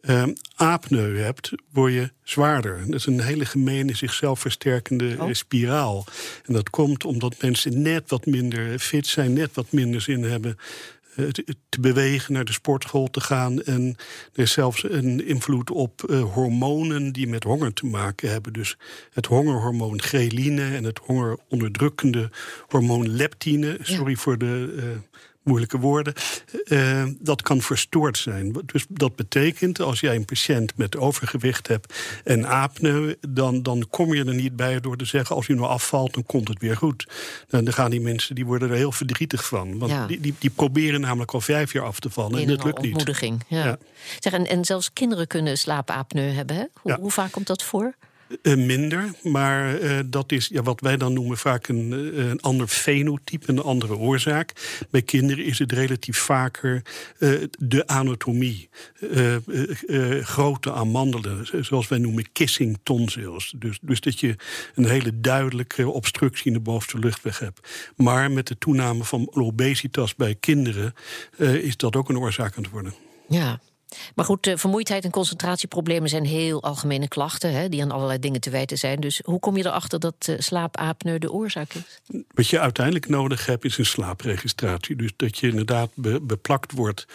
eh, 0.02 0.24
apneu 0.56 1.18
hebt, 1.18 1.52
word 1.72 1.94
je 1.94 2.12
zwaarder. 2.24 2.84
Dat 2.86 2.96
is 3.00 3.06
een 3.06 3.22
hele 3.22 3.46
gemene, 3.46 3.96
zichzelf 3.96 4.40
versterkende 4.40 5.16
Oh. 5.20 5.34
spiraal. 5.34 6.06
En 6.46 6.54
dat 6.54 6.70
komt 6.70 7.06
omdat 7.06 7.42
mensen 7.42 7.82
net 7.82 8.10
wat 8.10 8.26
minder 8.26 8.80
fit 8.80 9.08
zijn, 9.08 9.34
net 9.34 9.50
wat 9.54 9.72
minder 9.72 10.02
zin 10.02 10.24
hebben 10.24 10.58
te- 11.16 11.56
te 11.70 11.80
bewegen, 11.80 12.34
naar 12.34 12.46
de 12.46 12.52
sportschool 12.52 13.10
te 13.10 13.22
gaan. 13.22 13.62
En 13.62 13.96
er 14.34 14.44
is 14.44 14.52
zelfs 14.52 14.84
een 14.84 15.26
invloed 15.28 15.72
op 15.72 16.04
eh, 16.04 16.34
hormonen 16.34 17.12
die 17.12 17.28
met 17.28 17.44
honger 17.44 17.74
te 17.74 17.86
maken 17.86 18.30
hebben. 18.32 18.54
Dus 18.54 18.78
het 19.12 19.26
hongerhormoon 19.26 20.02
ghreline 20.02 20.76
en 20.76 20.84
het 20.84 21.00
hongeronderdrukkende 21.04 22.30
hormoon 22.68 23.10
leptine. 23.10 23.78
Sorry 23.82 24.16
voor 24.16 24.38
de 24.38 24.74
eh, 24.78 24.84
moeilijke 25.44 25.78
woorden. 25.80 26.14
eh, 26.66 27.04
dat 27.20 27.42
kan 27.42 27.62
verstoord 27.62 28.18
zijn. 28.18 28.56
Dus 28.66 28.86
dat 28.90 29.16
betekent, 29.16 29.80
als 29.82 30.00
jij 30.00 30.16
een 30.16 30.26
patiënt 30.26 30.78
met 30.78 30.98
overgewicht 30.98 31.68
hebt 31.68 31.94
en 32.24 32.46
apneu, 32.46 33.16
dan, 33.30 33.64
dan 33.64 33.88
kom 33.90 34.14
je 34.14 34.26
er 34.26 34.34
niet 34.34 34.56
bij 34.56 34.80
door 34.80 34.98
te 34.98 35.06
zeggen: 35.06 35.36
als 35.36 35.48
je 35.48 35.54
nou 35.56 35.68
afvalt, 35.68 36.14
dan 36.14 36.26
komt 36.26 36.48
het 36.48 36.60
weer 36.60 36.78
goed. 36.78 37.08
Dan, 37.48 37.64
dan 37.64 37.74
gaan 37.74 37.92
die 37.92 38.02
mensen 38.02 38.36
die 38.36 38.46
worden 38.46 38.70
er 38.70 38.76
heel 38.76 38.92
verdrietig 38.92 39.46
van. 39.48 39.78
Want 39.80 39.92
Ja. 39.92 40.08
die, 40.08 40.20
die, 40.20 40.36
die 40.40 40.50
proberen 40.50 41.02
namelijk 41.02 41.32
al 41.34 41.42
vijf 41.42 41.74
jaar 41.74 41.86
af 41.86 42.00
te 42.00 42.10
vallen 42.10 42.40
en 42.42 42.48
dat 42.48 42.64
lukt 42.64 42.78
niet. 42.78 42.86
ontmoediging. 42.86 43.44
Ja. 43.48 43.66
Ja. 43.66 43.78
Zeg, 44.20 44.34
en, 44.34 44.48
en 44.48 44.66
zelfs 44.66 44.94
kinderen 44.94 45.28
kunnen 45.28 45.58
slaapapneu 45.58 46.30
hebben. 46.32 46.56
Hè? 46.56 46.66
Hoe, 46.82 46.92
Ja. 46.92 47.00
hoe 47.00 47.12
vaak 47.12 47.32
komt 47.32 47.48
dat 47.48 47.64
voor? 47.64 47.94
Eh, 48.42 48.56
minder, 48.56 49.12
maar 49.24 49.80
eh, 49.80 50.00
dat 50.06 50.32
is 50.32 50.48
ja, 50.48 50.62
wat 50.62 50.82
wij 50.82 50.98
dan 50.98 51.14
noemen 51.14 51.38
vaak 51.38 51.68
een, 51.68 51.94
eh, 51.94 52.30
een 52.30 52.42
ander 52.42 52.68
fenotype, 52.68 53.50
een 53.50 53.62
andere 53.62 53.98
oorzaak. 53.98 54.54
Bij 54.90 55.02
kinderen 55.02 55.46
is 55.46 55.60
het 55.60 55.72
relatief 55.72 56.18
vaker 56.18 56.82
de 57.60 57.88
anatomie. 57.88 58.70
Grote 60.22 60.72
amandelen, 60.72 61.66
zoals 61.66 61.88
wij 61.88 61.98
noemen 61.98 62.32
kissing 62.32 62.80
tonsils. 62.84 63.54
Dus, 63.58 63.80
dus 63.82 64.00
dat 64.00 64.20
je 64.20 64.36
een 64.76 64.86
hele 64.86 65.20
duidelijke 65.20 65.90
obstructie 65.90 66.46
in 66.46 66.54
de 66.54 66.60
bovenste 66.60 67.00
luchtweg 67.00 67.40
hebt. 67.40 67.92
Maar 67.96 68.32
met 68.32 68.48
de 68.48 68.58
toename 68.58 69.04
van 69.04 69.30
obesitas 69.34 70.16
bij 70.16 70.36
kinderen 70.36 70.94
is 71.38 71.78
dat 71.78 71.96
ook 71.96 72.10
een 72.10 72.18
oorzaak 72.18 72.58
aan 72.58 72.64
het 72.64 72.72
worden. 72.72 72.94
Ja. 73.28 73.60
Maar 74.16 74.26
goed, 74.26 74.48
eh, 74.48 74.58
vermoeidheid 74.58 75.04
en 75.04 75.12
concentratieproblemen 75.12 76.10
zijn 76.10 76.26
heel 76.26 76.64
algemene 76.64 77.08
klachten, 77.08 77.54
hè, 77.54 77.70
die 77.70 77.82
aan 77.82 77.92
allerlei 77.92 78.20
dingen 78.20 78.42
te 78.42 78.50
wijten 78.50 78.78
zijn. 78.78 79.00
Dus 79.00 79.22
hoe 79.24 79.40
kom 79.40 79.58
je 79.58 79.66
erachter 79.66 80.00
dat 80.00 80.16
eh, 80.20 80.36
slaapapneu 80.38 81.18
de 81.18 81.32
oorzaak 81.32 81.74
is? 81.74 82.22
Wat 82.34 82.48
je 82.48 82.60
uiteindelijk 82.60 83.10
nodig 83.10 83.46
hebt 83.46 83.66
is 83.66 83.78
een 83.78 83.86
slaapregistratie. 83.86 84.96
Dus 84.96 85.12
dat 85.16 85.38
je 85.38 85.48
inderdaad 85.48 85.90
be- 85.96 86.22
beplakt 86.22 86.72
wordt. 86.72 87.06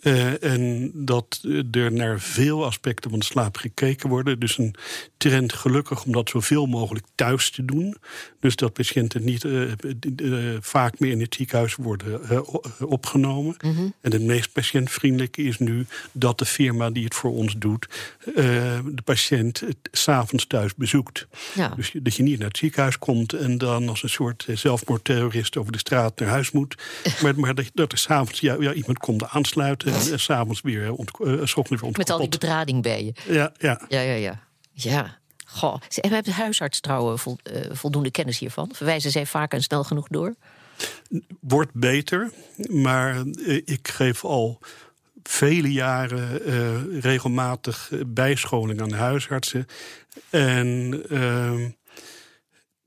Eh, 0.00 0.42
en 0.42 0.90
dat 0.94 1.40
er 1.70 1.92
naar 1.92 2.20
veel 2.20 2.64
aspecten 2.64 3.10
van 3.10 3.22
slaap 3.22 3.56
gekeken 3.56 4.08
worden. 4.08 4.38
Dus 4.38 4.58
een 4.58 4.74
trend 5.16 5.52
gelukkig 5.52 6.04
om 6.04 6.12
dat 6.12 6.28
zoveel 6.28 6.66
mogelijk 6.66 7.06
thuis 7.14 7.50
te 7.50 7.64
doen. 7.64 7.96
Dus 8.40 8.56
dat 8.56 8.72
patiënten 8.72 9.24
niet 9.24 9.44
eh, 9.44 9.62
eh, 9.72 10.56
vaak 10.60 10.98
meer 10.98 11.10
in 11.10 11.20
het 11.20 11.34
ziekenhuis 11.34 11.74
worden 11.74 12.44
opgenomen. 12.80 13.56
En 14.00 14.12
het 14.12 14.22
meest 14.22 14.52
patiëntvriendelijke 14.52 15.42
is 15.42 15.58
nu 15.58 15.86
dat 16.12 16.38
de 16.38 16.44
firma 16.44 16.90
die 16.90 17.04
het 17.04 17.14
voor 17.14 17.32
ons 17.32 17.54
doet... 17.58 17.86
de 18.34 19.02
patiënt 19.04 19.62
s'avonds 19.92 20.46
thuis 20.46 20.74
bezoekt. 20.74 21.26
Ja. 21.54 21.68
Dus 21.68 21.94
dat 22.02 22.14
je 22.14 22.22
niet 22.22 22.38
naar 22.38 22.48
het 22.48 22.56
ziekenhuis 22.56 22.98
komt 22.98 23.32
en 23.32 23.58
dan 23.58 23.88
als 23.88 24.02
een 24.02 24.08
soort 24.08 24.46
zelfmoordterrorist 24.54 25.56
over 25.56 25.72
de 25.72 25.78
straat 25.78 26.18
naar 26.18 26.28
huis 26.28 26.50
moet. 26.50 26.74
maar, 27.22 27.40
maar 27.40 27.54
dat, 27.54 27.70
dat 27.74 27.92
er 27.92 27.98
s'avonds 27.98 28.40
ja, 28.40 28.56
ja, 28.60 28.72
iemand 28.72 28.98
komt 28.98 29.28
aansluiten 29.28 29.79
en, 29.84 30.12
en 30.12 30.20
s'avonds 30.20 30.60
weer, 30.60 30.92
ont, 30.92 31.10
eh, 31.10 31.62
weer 31.68 31.90
Met 31.96 32.10
al 32.10 32.18
die 32.18 32.28
bedrading 32.28 32.82
bij 32.82 33.04
je. 33.04 33.12
Ja, 33.32 33.52
ja. 33.58 33.80
Ja, 33.88 34.00
ja, 34.00 34.14
ja. 34.14 34.40
Ja. 34.72 35.18
Goh. 35.46 35.74
En 35.74 36.12
hebben 36.12 36.32
de 36.32 36.38
huisarts 36.38 36.80
trouwens 36.80 37.26
eh, 37.42 37.60
voldoende 37.70 38.10
kennis 38.10 38.38
hiervan? 38.38 38.70
Verwijzen 38.72 39.10
zij 39.10 39.26
vaak 39.26 39.52
en 39.52 39.62
snel 39.62 39.84
genoeg 39.84 40.08
door? 40.08 40.34
wordt 41.40 41.74
beter, 41.74 42.30
maar 42.68 43.16
eh, 43.16 43.56
ik 43.64 43.88
geef 43.88 44.24
al 44.24 44.58
vele 45.22 45.72
jaren 45.72 46.38
regelmatig 47.00 47.90
bijscholing 48.06 48.80
aan 48.80 48.92
huisartsen. 48.92 49.66
En 50.30 51.00
ehm, 51.08 51.68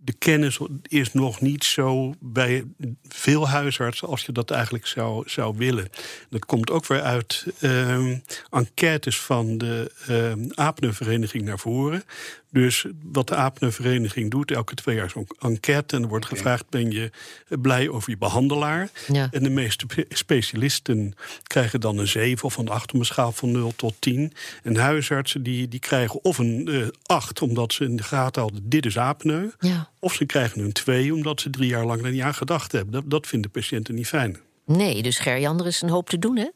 de 0.04 0.14
kennis 0.14 0.60
is 0.82 1.14
nog 1.14 1.42
niet 1.42 1.64
zo 1.64 2.14
bij 2.20 2.64
veel 3.08 3.50
huisartsen 3.50 4.08
als 4.08 4.26
je 4.26 4.32
dat 4.32 4.52
eigenlijk 4.52 4.88
zou, 4.88 5.30
zou 5.30 5.58
willen. 5.58 5.90
Dat 6.30 6.46
komt 6.46 6.72
ook 6.72 6.88
weer 6.88 7.02
uit 7.02 7.46
ehm, 7.60 8.18
enquêtes 8.50 9.20
van 9.20 9.58
de 9.58 9.92
apneuvereniging 10.56 11.44
naar 11.44 11.60
voren. 11.60 12.04
Dus 12.54 12.86
wat 13.04 13.28
de 13.28 13.36
apneuvereniging 13.36 14.32
doet, 14.32 14.52
elke 14.52 14.76
twee 14.76 14.96
jaar 14.96 15.10
zo'n 15.10 15.28
enquête. 15.40 15.96
En 15.96 16.02
er 16.02 16.08
wordt 16.08 16.26
gevraagd: 16.26 16.70
ben 16.70 16.92
je 16.92 17.12
blij 17.62 17.90
over 17.90 18.10
je 18.10 18.18
behandelaar? 18.18 18.90
Ja. 19.12 19.28
En 19.32 19.44
de 19.44 19.50
meeste 19.50 19.86
pe- 19.86 20.06
specialisten 20.10 21.14
krijgen 21.44 21.80
dan 21.80 21.98
een 21.98 22.08
7 22.08 22.44
of 22.46 22.58
een 22.58 22.70
8 22.70 22.94
op 22.94 23.00
een 23.00 23.06
schaal 23.06 23.32
van 23.32 23.52
0 23.52 23.74
tot 23.76 23.94
10. 24.00 24.34
En 24.64 24.76
huisartsen 24.76 25.44
die, 25.44 25.68
die 25.68 25.80
krijgen 25.80 26.24
of 26.24 26.38
een 26.38 26.68
eh 26.68 26.88
8 27.06 27.42
omdat 27.42 27.74
ze 27.74 27.84
in 27.84 27.96
de 27.96 28.04
gaten 28.04 28.42
hadden: 28.42 28.70
dit 28.70 28.86
is 28.86 28.98
apneu. 28.98 29.48
Ja. 29.60 29.90
Of 30.00 30.14
ze 30.14 30.26
krijgen 30.26 30.62
een 30.62 30.72
2 30.74 31.14
omdat 31.14 31.42
ze 31.42 31.50
drie 31.50 31.68
jaar 31.70 31.86
lang 31.86 32.04
er 32.04 32.12
niet 32.12 32.22
aan 32.22 32.34
gedacht 32.36 32.72
hebben. 32.72 32.94
Dat, 32.94 33.04
dat 33.10 33.28
vinden 33.28 33.52
patiënten 33.52 33.96
niet 33.96 34.08
fijn. 34.08 34.38
Nee, 34.66 35.02
dus 35.04 35.20
Gerjan, 35.20 35.60
er 35.60 35.68
is 35.68 35.82
een 35.82 35.90
hoop 35.90 36.10
te 36.10 36.20
doen, 36.20 36.38
hè? 36.38 36.48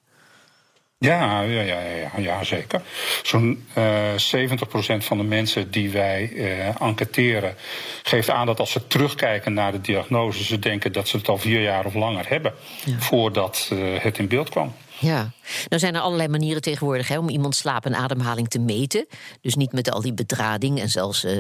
Ja, 1.00 1.42
ja, 1.42 1.62
ja, 1.62 1.80
ja, 1.82 2.12
ja 2.18 2.44
zeker. 2.44 2.82
Zo'n 3.24 3.66
eh 3.74 4.14
70% 4.14 4.98
van 4.98 5.18
de 5.18 5.24
mensen 5.24 5.72
die 5.72 5.90
wij 5.90 6.32
eh 6.36 6.82
enquêteren, 6.82 7.56
geeft 8.04 8.30
aan 8.30 8.46
dat 8.46 8.60
als 8.60 8.72
ze 8.72 8.88
terugkijken 8.88 9.54
naar 9.54 9.72
de 9.72 9.82
diagnose, 9.82 10.44
ze 10.44 10.60
denken 10.60 10.92
dat 10.92 11.08
ze 11.08 11.18
het 11.18 11.28
al 11.28 11.38
vier 11.38 11.62
jaar 11.62 11.86
of 11.86 11.94
langer 11.94 12.30
hebben 12.30 12.54
voordat 13.00 13.70
eh, 13.72 13.78
het 14.00 14.18
in 14.18 14.28
beeld 14.28 14.50
kwam. 14.50 14.76
Ja, 15.00 15.32
nou 15.70 15.80
zijn 15.80 15.96
er 15.96 16.02
allerlei 16.02 16.30
manieren 16.30 16.62
tegenwoordig 16.62 17.08
hè, 17.08 17.18
om 17.18 17.30
iemand 17.30 17.56
slaap 17.56 17.86
en 17.86 17.96
ademhaling 17.96 18.48
te 18.48 18.60
meten. 18.60 19.06
Dus 19.42 19.56
niet 19.56 19.72
met 19.72 19.92
al 19.92 20.02
die 20.02 20.14
bedrading 20.14 20.80
en 20.80 20.90
zelfs 20.90 21.24
eh, 21.24 21.38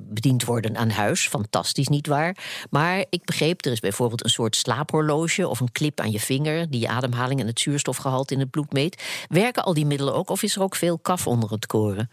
bediend 0.00 0.44
worden 0.44 0.76
aan 0.76 0.90
huis. 0.90 1.28
Fantastisch, 1.28 1.88
niet 1.88 2.06
waar? 2.06 2.36
Maar 2.70 3.04
ik 3.10 3.24
begreep, 3.24 3.64
er 3.64 3.72
is 3.72 3.80
bijvoorbeeld 3.80 4.24
een 4.24 4.30
soort 4.30 4.56
slaaphorloge 4.56 5.48
of 5.48 5.60
een 5.60 5.72
clip 5.72 6.00
aan 6.00 6.10
je 6.10 6.20
vinger 6.20 6.70
die 6.70 6.80
je 6.80 6.88
ademhaling 6.88 7.40
en 7.40 7.46
het 7.46 7.60
zuurstofgehalte 7.60 8.34
in 8.34 8.40
het 8.40 8.50
bloed 8.50 8.72
meet. 8.72 9.02
Werken 9.28 9.64
al 9.64 9.74
die 9.74 9.86
middelen 9.86 10.14
ook 10.14 10.30
of 10.30 10.42
is 10.42 10.56
er 10.56 10.62
ook 10.62 10.76
veel 10.76 10.98
kaf 10.98 11.26
onder 11.26 11.50
het 11.50 11.66
koren? 11.66 12.10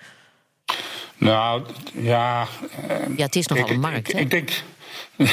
Nou, 1.17 1.65
ja. 1.93 2.47
eh, 2.87 3.17
Ja, 3.17 3.25
het 3.25 3.35
is 3.35 3.47
nogal 3.47 3.65
ik, 3.65 3.71
een 3.71 3.79
markt. 3.79 4.07
Ik, 4.07 4.13
hè? 4.13 4.19
ik 4.19 4.29
denk. 4.29 4.63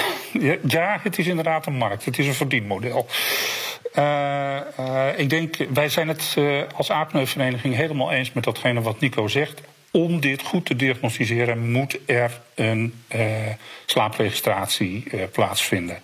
Ja, 0.69 1.01
het 1.03 1.19
is 1.19 1.27
inderdaad 1.27 1.67
een 1.67 1.77
markt. 1.77 2.05
Het 2.05 2.19
is 2.19 2.27
een 2.27 2.35
verdienmodel. 2.35 3.07
Eh, 3.93 4.57
eh, 4.79 5.19
ik 5.19 5.31
denk, 5.31 5.57
wij 5.73 5.89
zijn 5.89 6.09
het 6.09 6.35
eh, 6.37 6.61
als 6.75 6.91
apneuvereniging 6.91 7.75
helemaal 7.75 8.13
eens 8.13 8.33
met 8.33 8.45
datgene 8.45 8.81
wat 8.81 9.01
Nico 9.01 9.29
zegt. 9.29 9.61
Om 9.91 10.21
dit 10.21 10.43
goed 10.43 10.67
te 10.67 10.77
diagnosticeren 10.77 11.71
moet 11.71 11.99
er 12.07 12.41
een 12.55 12.95
slaapregistratie 13.87 15.05
plaatsvinden. 15.33 15.99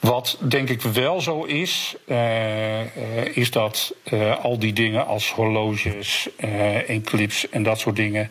Wat 0.00 0.38
denk 0.40 0.68
ik 0.68 0.82
wel 0.82 1.20
zo 1.20 1.42
is, 1.42 1.94
eh, 2.06 2.80
eh, 2.80 2.88
is 3.34 3.50
dat 3.50 3.94
eh, 4.02 4.44
al 4.44 4.58
die 4.58 4.72
dingen 4.72 5.06
als 5.06 5.32
horloges 5.32 6.28
eh, 6.36 6.90
en 6.90 7.02
en 7.50 7.62
dat 7.62 7.78
soort 7.78 7.96
dingen. 7.96 8.30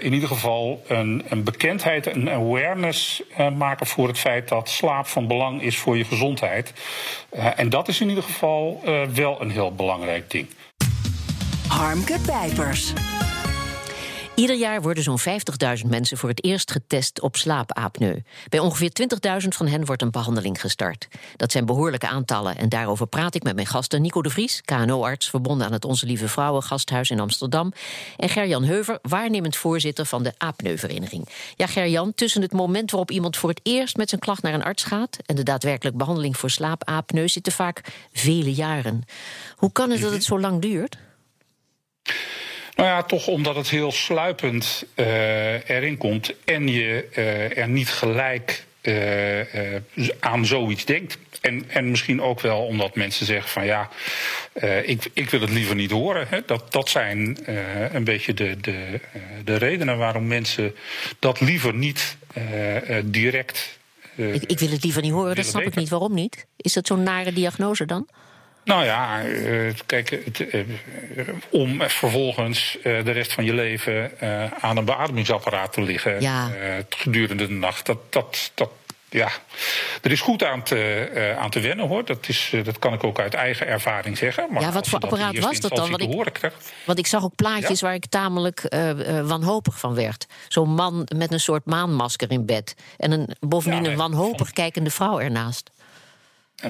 in 0.00 0.12
ieder 0.12 0.28
geval 0.28 0.82
een, 0.86 1.24
een 1.28 1.44
bekendheid, 1.44 2.06
een 2.06 2.30
awareness 2.30 3.22
maken 3.56 3.86
voor 3.86 4.08
het 4.08 4.18
feit 4.18 4.48
dat 4.48 4.68
slaap 4.68 5.06
van 5.06 5.26
belang 5.26 5.62
is 5.62 5.78
voor 5.78 5.96
je 5.96 6.04
gezondheid. 6.04 6.72
En 7.56 7.68
dat 7.68 7.88
is 7.88 8.00
in 8.00 8.08
ieder 8.08 8.24
geval 8.24 8.82
wel 9.14 9.40
een 9.40 9.50
heel 9.50 9.74
belangrijk 9.74 10.30
ding. 10.30 10.48
Harmke 11.68 12.18
Pijpers. 12.26 12.92
Ieder 14.38 14.56
jaar 14.56 14.82
worden 14.82 15.02
zo'n 15.02 15.18
50.000 15.82 15.86
mensen 15.86 16.16
voor 16.16 16.28
het 16.28 16.44
eerst 16.44 16.70
getest 16.70 17.20
op 17.20 17.36
slaapapneu. 17.36 18.22
Bij 18.48 18.58
ongeveer 18.58 18.90
20.000 19.42 19.48
van 19.48 19.66
hen 19.66 19.84
wordt 19.84 20.02
een 20.02 20.10
behandeling 20.10 20.60
gestart. 20.60 21.08
Dat 21.36 21.52
zijn 21.52 21.66
behoorlijke 21.66 22.08
aantallen 22.08 22.56
en 22.56 22.68
daarover 22.68 23.06
praat 23.06 23.34
ik 23.34 23.42
met 23.42 23.54
mijn 23.54 23.66
gasten 23.66 24.02
Nico 24.02 24.22
de 24.22 24.30
Vries, 24.30 24.62
KNO-arts 24.64 25.30
verbonden 25.30 25.66
aan 25.66 25.72
het 25.72 25.84
Onze 25.84 26.06
Lieve 26.06 26.28
Vrouwen 26.28 26.62
Gasthuis 26.62 27.10
in 27.10 27.20
Amsterdam, 27.20 27.72
en 28.16 28.28
Gerjan 28.28 28.64
Heuver, 28.64 28.98
waarnemend 29.02 29.56
voorzitter 29.56 30.06
van 30.06 30.22
de 30.22 30.32
apneuvereniging. 30.36 31.28
Ja, 31.56 31.66
Gerjan, 31.66 32.14
tussen 32.14 32.42
het 32.42 32.52
moment 32.52 32.90
waarop 32.90 33.10
iemand 33.10 33.36
voor 33.36 33.48
het 33.48 33.60
eerst 33.62 33.96
met 33.96 34.08
zijn 34.08 34.20
klacht 34.20 34.42
naar 34.42 34.54
een 34.54 34.64
arts 34.64 34.82
gaat 34.82 35.18
en 35.26 35.36
de 35.36 35.42
daadwerkelijk 35.42 35.96
behandeling 35.96 36.36
voor 36.36 36.50
slaapapneu 36.50 37.28
zitten 37.28 37.52
vaak 37.52 37.80
vele 38.12 38.54
jaren. 38.54 39.02
Hoe 39.56 39.72
kan 39.72 39.90
het 39.90 40.00
dat 40.00 40.12
het 40.12 40.24
zo 40.24 40.40
lang 40.40 40.62
duurt? 40.62 40.98
Nou 42.78 42.90
ja, 42.90 43.02
toch 43.02 43.26
omdat 43.26 43.56
het 43.56 43.70
heel 43.70 43.92
sluipend 43.92 44.84
eh, 44.94 45.68
erin 45.68 45.96
komt 45.96 46.34
en 46.44 46.68
je 46.68 47.08
eh, 47.12 47.58
er 47.58 47.68
niet 47.68 47.88
gelijk 47.88 48.64
eh, 48.80 48.94
aan 50.20 50.46
zoiets 50.46 50.84
denkt. 50.84 51.18
En, 51.40 51.64
en 51.68 51.90
misschien 51.90 52.22
ook 52.22 52.40
wel 52.40 52.66
omdat 52.66 52.94
mensen 52.94 53.26
zeggen 53.26 53.50
van 53.50 53.64
ja, 53.64 53.88
ik, 54.84 55.10
ik 55.12 55.30
wil 55.30 55.40
het 55.40 55.50
liever 55.50 55.74
niet 55.74 55.90
horen. 55.90 56.26
Hè. 56.28 56.40
Dat, 56.46 56.72
dat 56.72 56.88
zijn 56.88 57.38
een 57.94 58.04
beetje 58.04 58.34
de, 58.34 58.56
de, 58.60 59.00
de 59.44 59.56
redenen 59.56 59.98
waarom 59.98 60.26
mensen 60.26 60.74
dat 61.18 61.40
liever 61.40 61.74
niet 61.74 62.16
direct. 63.04 63.78
Ik, 64.16 64.42
ik 64.42 64.58
wil 64.58 64.70
het 64.70 64.84
liever 64.84 65.02
niet 65.02 65.12
horen, 65.12 65.36
dat 65.36 65.46
snap 65.46 65.62
ik 65.62 65.74
niet. 65.74 65.88
Waarom 65.88 66.14
niet? 66.14 66.46
Is 66.56 66.72
dat 66.72 66.86
zo'n 66.86 67.02
nare 67.02 67.32
diagnose 67.32 67.84
dan? 67.84 68.08
Nou 68.68 68.84
ja, 68.84 69.22
eh, 69.22 69.74
kijk, 69.86 70.10
eh, 70.10 70.60
om 71.50 71.80
vervolgens 71.80 72.78
eh, 72.82 73.04
de 73.04 73.10
rest 73.10 73.32
van 73.32 73.44
je 73.44 73.54
leven 73.54 74.10
aan 74.60 74.76
een 74.76 74.84
beademingsapparaat 74.84 75.72
te 75.72 75.82
liggen 75.82 76.20
Ja. 76.20 76.48
gedurende 76.88 77.46
de 77.46 77.52
nacht, 77.52 77.86
dat, 77.86 77.98
dat, 78.12 78.50
dat, 78.54 78.70
ja, 79.08 79.28
er 80.02 80.10
is 80.10 80.20
goed 80.20 80.44
aan 80.44 80.62
te, 80.62 81.34
aan 81.38 81.50
te 81.50 81.60
wennen 81.60 81.86
hoor. 81.88 82.04
Dat, 82.04 82.28
is, 82.28 82.52
dat 82.64 82.78
kan 82.78 82.92
ik 82.92 83.04
ook 83.04 83.20
uit 83.20 83.34
eigen 83.34 83.66
ervaring 83.66 84.18
zeggen. 84.18 84.46
Maar 84.50 84.62
Ja, 84.62 84.72
wat 84.72 84.88
voor 84.88 84.98
apparaat 84.98 85.38
was 85.38 85.60
dat 85.60 85.76
dan? 85.76 85.90
Want 85.90 86.02
ik- 86.02 86.12
horen 86.12 86.32
Want 86.84 86.98
ik 86.98 87.06
zag 87.06 87.24
ook 87.24 87.34
plaatjes 87.34 87.80
waar 87.80 87.94
ik 87.94 88.06
tamelijk 88.06 88.62
wanhopig 89.24 89.78
van 89.78 89.94
werd. 89.94 90.26
Zo'n 90.48 90.74
man 90.74 91.08
met 91.16 91.32
een 91.32 91.40
soort 91.40 91.64
maanmasker 91.64 92.30
in 92.30 92.46
bed. 92.46 92.74
En 92.96 93.12
een, 93.12 93.28
bovendien 93.40 93.84
Ja, 93.84 93.90
een 93.90 93.96
wanhopig 93.96 94.50
kijkende 94.50 94.90
vrouw 94.90 95.20
ernaast. 95.20 95.70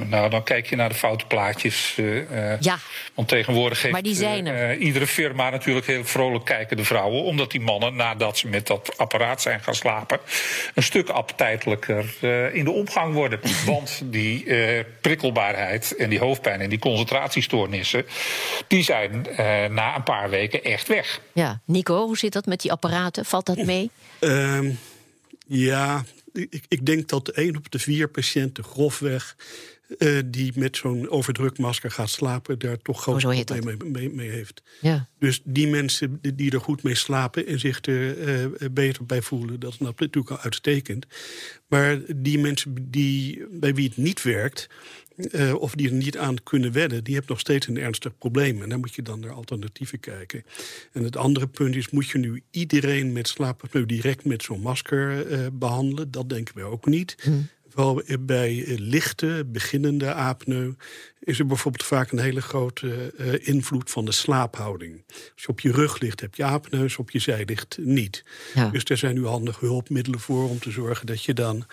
Nou, 0.09 0.31
dan 0.31 0.43
kijk 0.43 0.67
je 0.67 0.77
naar 0.77 0.89
de 0.89 0.95
foute 0.95 1.27
plaatjes. 1.27 1.95
eh, 1.97 2.53
eh, 2.53 2.61
Ja. 2.61 2.79
Want 3.15 3.29
tegenwoordig 3.29 3.81
geeft 3.81 3.93
Maar 3.93 4.03
die 4.03 4.15
zijn 4.15 4.47
er. 4.47 4.71
eh, 4.71 4.81
iedere 4.87 5.07
firma 5.07 5.51
natuurlijk 5.51 5.87
heel 5.87 6.05
vrolijk 6.05 6.45
kijkende 6.45 6.85
vrouwen. 6.85 7.23
Omdat 7.23 7.51
die 7.51 7.61
mannen, 7.61 7.95
nadat 7.97 8.39
ze 8.39 8.49
met 8.49 8.67
dat 8.67 8.97
apparaat 8.97 9.43
zijn 9.43 9.61
gaan 9.61 9.75
slapen... 9.75 10.19
een 10.75 10.83
stuk 10.83 11.09
appetijtelijker 11.09 12.15
eh, 12.21 12.55
in 12.55 12.65
de 12.65 12.71
omgang 12.71 13.15
worden. 13.15 13.41
Want 13.67 14.01
die 14.05 14.45
eh, 14.45 14.85
prikkelbaarheid 15.01 15.97
en 15.97 16.11
die 16.11 16.19
hoofdpijn 16.19 16.61
en 16.61 16.69
die 16.69 16.79
concentratiestoornissen... 16.79 18.07
die 18.67 18.83
zijn 18.83 19.27
eh, 19.27 19.37
na 19.67 19.97
een 19.97 20.03
paar 20.03 20.31
weken 20.31 20.65
echt 20.65 20.89
weg. 20.89 21.21
Ja, 21.33 21.61
Nico, 21.65 22.07
hoe 22.07 22.19
zit 22.19 22.33
dat 22.33 22.47
met 22.47 22.61
die 22.61 22.73
apparaten? 22.73 23.25
Valt 23.25 23.47
dat 23.47 23.57
mee? 23.65 23.91
Ehm, 24.19 24.71
ja, 25.47 26.05
ik, 26.33 26.65
ik 26.69 26.87
denk 26.87 27.09
dat 27.09 27.29
één 27.29 27.57
op 27.57 27.71
de 27.71 27.79
vier 27.79 28.09
patiënten 28.09 28.65
grofweg... 28.65 29.37
eh, 29.99 30.19
die 30.27 30.53
met 30.57 30.77
zo'n 30.77 31.09
overdrukmasker 31.09 31.91
gaat 31.91 32.11
slapen... 32.11 32.59
daar 32.59 32.79
toch 32.79 33.09
Oh, 33.09 33.19
dat. 33.21 33.47
probleem 33.47 33.93
mee, 33.93 34.11
mee, 34.11 34.31
heeft. 34.31 34.63
Ja. 34.81 35.09
Dus 35.19 35.41
die 35.45 35.69
mensen 35.69 36.19
die- 36.35 36.51
er 36.51 36.61
goed 36.61 36.83
mee 36.83 36.95
slapen 36.95 37.47
en 37.47 37.59
zich 37.61 37.85
er 37.85 38.19
eh, 38.19 38.69
beter 38.73 39.07
bij 39.07 39.23
voelen, 39.23 39.61
dat 39.61 39.73
is 39.73 39.79
natuurlijk 39.79 40.31
al 40.31 40.39
uitstekend. 40.39 41.07
Maar 41.69 41.99
die 42.17 42.39
mensen 42.39 42.75
die, 42.91 43.45
bij 43.51 43.75
wie 43.75 43.89
het 43.89 43.97
niet 43.97 44.23
werkt, 44.23 44.69
eh, 45.31 45.55
of 45.55 45.75
die 45.75 45.87
er 45.89 45.95
niet 45.95 46.19
aan 46.19 46.43
kunnen 46.43 46.73
wedden, 46.73 47.05
die 47.05 47.13
hebben 47.15 47.33
nog 47.33 47.41
steeds 47.41 47.67
een 47.67 47.79
ernstig 47.79 48.19
probleem. 48.19 48.63
En 48.63 48.69
dan 48.69 48.81
moet 48.81 48.95
je 48.95 49.03
dan 49.03 49.21
naar 49.21 49.31
alternatieven 49.33 50.01
kijken. 50.01 50.45
En 50.93 51.03
het 51.05 51.17
andere 51.17 51.47
punt 51.47 51.77
is, 51.77 51.91
moet 51.91 52.09
je 52.09 52.19
nu 52.19 52.43
iedereen 52.51 53.13
met 53.13 53.29
slaapapneu 53.29 53.87
direct 53.87 54.25
met 54.25 54.43
zo'n 54.43 54.61
masker 54.61 55.27
eh, 55.27 55.47
behandelen? 55.53 56.11
Dat 56.11 56.29
denken 56.29 56.55
wij 56.55 56.65
ook 56.65 56.87
niet. 56.87 57.17
Vooral 57.79 58.03
bij 58.21 58.65
eh, 58.65 58.79
lichte, 58.79 59.45
beginnende 59.47 60.15
apneu 60.15 60.73
is 61.21 61.39
er 61.39 61.47
bijvoorbeeld 61.47 61.85
vaak 61.85 62.11
een 62.11 62.19
hele 62.19 62.43
grote 62.43 63.13
eh, 63.19 63.49
invloed 63.49 63.91
van 63.91 64.05
de 64.05 64.13
slaaphouding. 64.13 65.05
Als 65.09 65.43
je 65.43 65.49
op 65.49 65.61
je 65.61 65.73
rug 65.73 66.01
ligt, 66.01 66.21
heb 66.21 66.35
je 66.35 66.45
apneu, 66.45 66.83
als 66.83 66.93
je 66.93 66.99
op 66.99 67.11
je 67.11 67.19
zij 67.19 67.45
ligt 67.45 67.79
niet. 67.81 68.25
Ja. 68.55 68.69
Dus 68.69 68.85
er 68.85 68.97
zijn 68.97 69.15
nu 69.15 69.27
handige 69.27 69.65
hulpmiddelen 69.65 70.21
voor 70.21 70.49
om 70.49 70.59
te 70.59 70.71
zorgen 70.71 71.07
dat 71.07 71.25
je 71.25 71.35
dan 71.35 71.67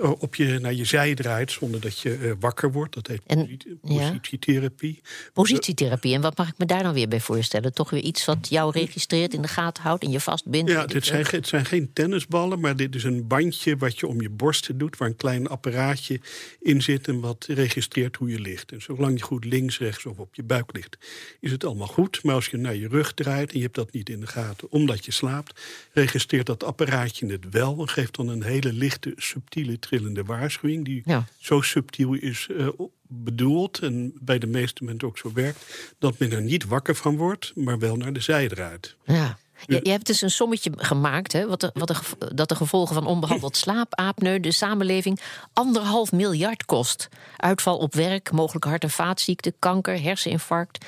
op 0.00 0.34
je, 0.34 0.58
naar 0.58 0.74
je 0.74 0.84
zij 0.84 1.14
draait 1.14 1.50
zonder 1.52 1.80
dat 1.80 1.98
je 1.98 2.14
eh, 2.16 2.32
wakker 2.40 2.72
wordt. 2.72 2.94
Dat 2.94 3.06
heet 3.06 3.20
En- 3.26 3.38
posit- 3.38 3.66
ja. 3.82 4.08
positietherapie. 4.08 5.00
Positietherapie. 5.32 6.14
En 6.14 6.20
wat 6.20 6.36
mag 6.36 6.48
ik 6.48 6.58
me 6.58 6.66
daar 6.66 6.82
dan 6.82 6.94
weer 6.94 7.08
bij 7.08 7.20
voorstellen? 7.20 7.72
Toch 7.72 7.90
weer 7.90 8.02
iets 8.02 8.24
wat 8.24 8.48
jou 8.48 8.72
registreert, 8.72 9.34
in 9.34 9.42
de 9.42 9.48
gaten 9.48 9.82
houdt 9.82 10.04
en 10.04 10.10
je 10.10 10.20
vastbindt? 10.20 10.70
Ja, 10.70 10.86
dit 10.86 11.04
zijn, 11.06 11.26
het 11.30 11.48
zijn 11.48 11.64
geen 11.64 11.90
tennisballen, 11.92 12.60
maar 12.60 12.76
dit 12.76 12.94
is 12.94 13.04
een 13.04 13.26
bandje 13.26 13.76
wat 13.76 13.98
je 14.00 14.06
om 14.06 14.20
je 14.20 14.30
borst 14.30 14.78
doet, 14.78 14.96
waar 14.96 15.08
een 15.08 15.16
klein 15.16 15.46
apparaatje 15.48 16.20
in 16.60 16.82
zit 16.82 17.08
en 17.08 17.20
wat 17.20 17.46
registreert 17.48 18.16
hoe 18.16 18.28
je 18.30 18.40
ligt. 18.40 18.72
En 18.72 18.82
zolang 18.82 19.18
je 19.18 19.24
goed 19.24 19.44
links, 19.44 19.78
rechts 19.78 20.06
of 20.06 20.18
op 20.18 20.34
je 20.34 20.42
buik 20.42 20.72
ligt, 20.72 20.96
is 21.40 21.50
het 21.50 21.64
allemaal 21.64 21.86
goed. 21.86 22.22
Maar 22.22 22.34
als 22.34 22.46
je 22.46 22.56
naar 22.56 22.74
je 22.74 22.88
rug 22.88 23.14
draait 23.14 23.50
en 23.52 23.56
je 23.56 23.62
hebt 23.62 23.74
dat 23.74 23.92
niet 23.92 24.08
in 24.08 24.20
de 24.20 24.26
gaten 24.26 24.70
omdat 24.70 25.04
je 25.04 25.12
slaapt, 25.12 25.60
registreert 25.92 26.46
dat 26.46 26.64
apparaatje 26.64 27.26
het 27.26 27.44
wel 27.50 27.80
en 27.80 27.88
geeft 27.88 28.14
dan 28.16 28.28
een 28.28 28.42
hele 28.42 28.72
lichte, 28.72 29.12
subtiele, 29.16 29.78
trillende 29.86 30.24
waarschuwing, 30.24 30.84
die 30.84 31.02
Ja. 31.04 31.24
zo 31.38 31.60
subtiel 31.60 32.14
is 32.14 32.48
eh, 32.58 32.68
bedoeld 33.08 33.78
en 33.78 34.12
bij 34.20 34.38
de 34.38 34.46
meeste 34.46 34.84
mensen 34.84 35.08
ook 35.08 35.18
zo 35.18 35.30
werkt, 35.34 35.94
dat 35.98 36.18
men 36.18 36.32
er 36.32 36.42
niet 36.42 36.64
wakker 36.64 36.94
van 36.94 37.16
wordt, 37.16 37.52
maar 37.54 37.78
wel 37.78 37.96
naar 37.96 38.12
de 38.12 38.20
zij 38.20 38.48
draait. 38.48 38.96
Ja. 39.04 39.38
Je, 39.66 39.80
je, 39.82 39.90
hebt 39.90 40.06
dus 40.06 40.20
een 40.20 40.30
sommetje 40.30 40.72
gemaakt, 40.76 41.32
hè, 41.32 41.46
wat 41.46 41.60
de, 41.60 41.70
wat 41.74 41.88
de, 41.88 41.96
dat 42.34 42.48
de 42.48 42.54
gevolgen 42.54 42.94
van 42.94 43.06
onbehandeld 43.06 43.56
slaapapneu 43.56 44.40
de 44.40 44.52
samenleving 44.52 45.20
anderhalf 45.52 46.12
miljard 46.12 46.64
kost. 46.64 47.08
Uitval 47.36 47.78
op 47.78 47.94
werk, 47.94 48.32
mogelijk 48.32 48.64
hart- 48.64 48.82
en 48.82 48.90
vaatziekten, 48.90 49.54
kanker, 49.58 50.02
herseninfarct. 50.02 50.84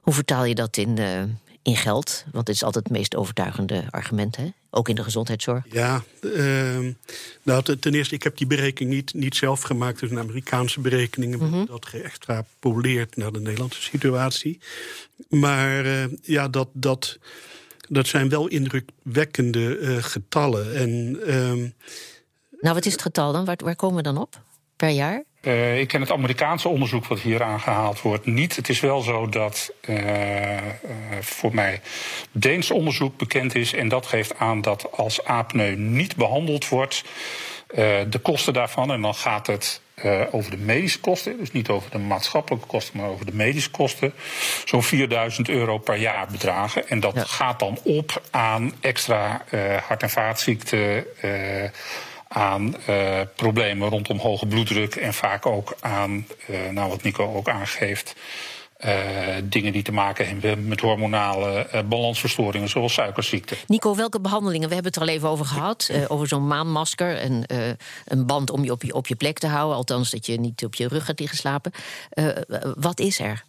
Hoe 0.00 0.14
vertaal 0.14 0.44
je 0.44 0.54
dat 0.54 0.76
in, 0.76 0.96
uh, 0.96 1.22
in 1.62 1.76
geld? 1.76 2.24
Want 2.32 2.46
dit 2.46 2.54
is 2.54 2.62
altijd 2.62 2.84
het 2.84 2.92
meest 2.96 3.16
overtuigende 3.16 3.84
argument, 3.90 4.36
hè? 4.36 4.52
Ook 4.70 4.88
in 4.88 4.94
de 4.94 5.02
gezondheidszorg. 5.02 5.64
Ja, 5.70 6.02
uh, 6.20 6.78
nou, 7.42 7.76
ten 7.78 7.94
eerste, 7.94 8.14
ik 8.14 8.22
heb 8.22 8.36
die 8.36 8.46
berekening 8.46 8.94
niet, 8.94 9.14
niet 9.14 9.36
zelf 9.36 9.62
gemaakt. 9.62 10.00
Het 10.00 10.10
is 10.10 10.16
een 10.16 10.22
Amerikaanse 10.22 10.80
berekening. 10.80 11.38
Mm 11.38 11.52
-hmm. 11.52 11.66
Dat 11.66 11.86
geëxtrapoleerd 11.86 13.16
naar 13.16 13.32
de 13.32 13.40
Nederlandse 13.40 13.82
situatie. 13.82 14.60
Maar 15.28 15.86
uh, 15.86 16.04
ja, 16.22 16.48
dat. 16.48 16.68
dat 16.72 17.18
dat 17.90 18.06
zijn 18.06 18.28
wel 18.28 18.46
indrukwekkende 18.46 19.78
uh, 19.78 20.02
getallen. 20.02 20.74
En, 20.74 21.16
uh, 21.26 21.70
nou, 22.60 22.74
wat 22.74 22.86
is 22.86 22.92
het 22.92 23.02
getal 23.02 23.32
dan? 23.32 23.44
Waar, 23.44 23.56
waar 23.64 23.76
komen 23.76 23.96
we 23.96 24.02
dan 24.02 24.18
op 24.18 24.42
per 24.76 24.88
jaar? 24.88 25.24
Uh, 25.42 25.78
ik 25.78 25.88
ken 25.88 26.00
het 26.00 26.12
Amerikaanse 26.12 26.68
onderzoek 26.68 27.06
wat 27.06 27.20
hier 27.20 27.42
aangehaald 27.42 28.00
wordt 28.02 28.26
niet. 28.26 28.56
Het 28.56 28.68
is 28.68 28.80
wel 28.80 29.00
zo 29.00 29.28
dat 29.28 29.72
uh, 29.88 30.56
voor 31.20 31.54
mij 31.54 31.80
Deens 32.32 32.70
onderzoek 32.70 33.16
bekend 33.16 33.54
is. 33.54 33.72
En 33.72 33.88
dat 33.88 34.06
geeft 34.06 34.38
aan 34.38 34.60
dat 34.60 34.92
als 34.92 35.24
apneu 35.24 35.76
niet 35.76 36.16
behandeld 36.16 36.68
wordt, 36.68 37.04
de 38.08 38.18
kosten 38.22 38.52
daarvan, 38.52 38.92
en 38.92 39.00
dan 39.00 39.14
gaat 39.14 39.46
het 39.46 39.80
over 40.30 40.50
de 40.50 40.56
medische 40.56 41.00
kosten, 41.00 41.38
dus 41.38 41.52
niet 41.52 41.68
over 41.68 41.90
de 41.90 41.98
maatschappelijke 41.98 42.66
kosten, 42.66 42.98
maar 42.98 43.08
over 43.08 43.26
de 43.26 43.34
medische 43.34 43.70
kosten, 43.70 44.12
zo'n 44.64 44.82
4000 44.82 45.48
euro 45.48 45.78
per 45.78 45.96
jaar 45.96 46.26
bedragen. 46.30 46.88
En 46.88 47.00
dat 47.00 47.14
ja. 47.14 47.24
gaat 47.24 47.58
dan 47.58 47.78
op 47.84 48.22
aan 48.30 48.72
extra 48.80 49.44
hart- 49.86 50.02
en 50.02 50.10
vaatziekten, 50.10 51.04
uh, 52.36 52.42
aan 52.42 52.74
problemen 53.36 53.88
rondom 53.88 54.18
hoge 54.18 54.46
bloeddruk 54.46 54.94
en 54.94 55.14
vaak 55.14 55.46
ook 55.46 55.76
aan, 55.80 56.26
nou 56.70 56.88
wat 56.88 57.02
Nico 57.02 57.34
ook 57.34 57.48
aangeeft, 57.48 58.14
uh, 58.84 59.36
dingen 59.44 59.72
die 59.72 59.82
te 59.82 59.92
maken 59.92 60.28
hebben 60.28 60.68
met 60.68 60.80
hormonale 60.80 61.68
uh, 61.74 61.80
balansverstoringen, 61.82 62.68
zoals 62.68 62.92
suikerziekte. 62.92 63.56
Nico, 63.66 63.96
welke 63.96 64.20
behandelingen? 64.20 64.68
We 64.68 64.74
hebben 64.74 64.92
het 64.92 65.02
er 65.02 65.08
al 65.08 65.14
even 65.14 65.28
over 65.28 65.46
gehad. 65.46 65.88
Uh, 65.90 66.04
over 66.08 66.28
zo'n 66.28 66.46
maanmasker 66.46 67.16
en 67.16 67.44
een 68.04 68.26
band 68.26 68.50
om 68.50 68.64
je 68.64 68.72
op, 68.72 68.82
je 68.82 68.94
op 68.94 69.06
je 69.06 69.14
plek 69.16 69.38
te 69.38 69.46
houden. 69.46 69.76
Althans, 69.76 70.10
dat 70.10 70.26
je 70.26 70.40
niet 70.40 70.64
op 70.64 70.74
je 70.74 70.88
rug 70.88 71.04
gaat 71.04 71.18
liggen 71.18 71.38
slapen. 71.38 71.72
wat 72.74 73.00
is 73.00 73.18
er? 73.18 73.44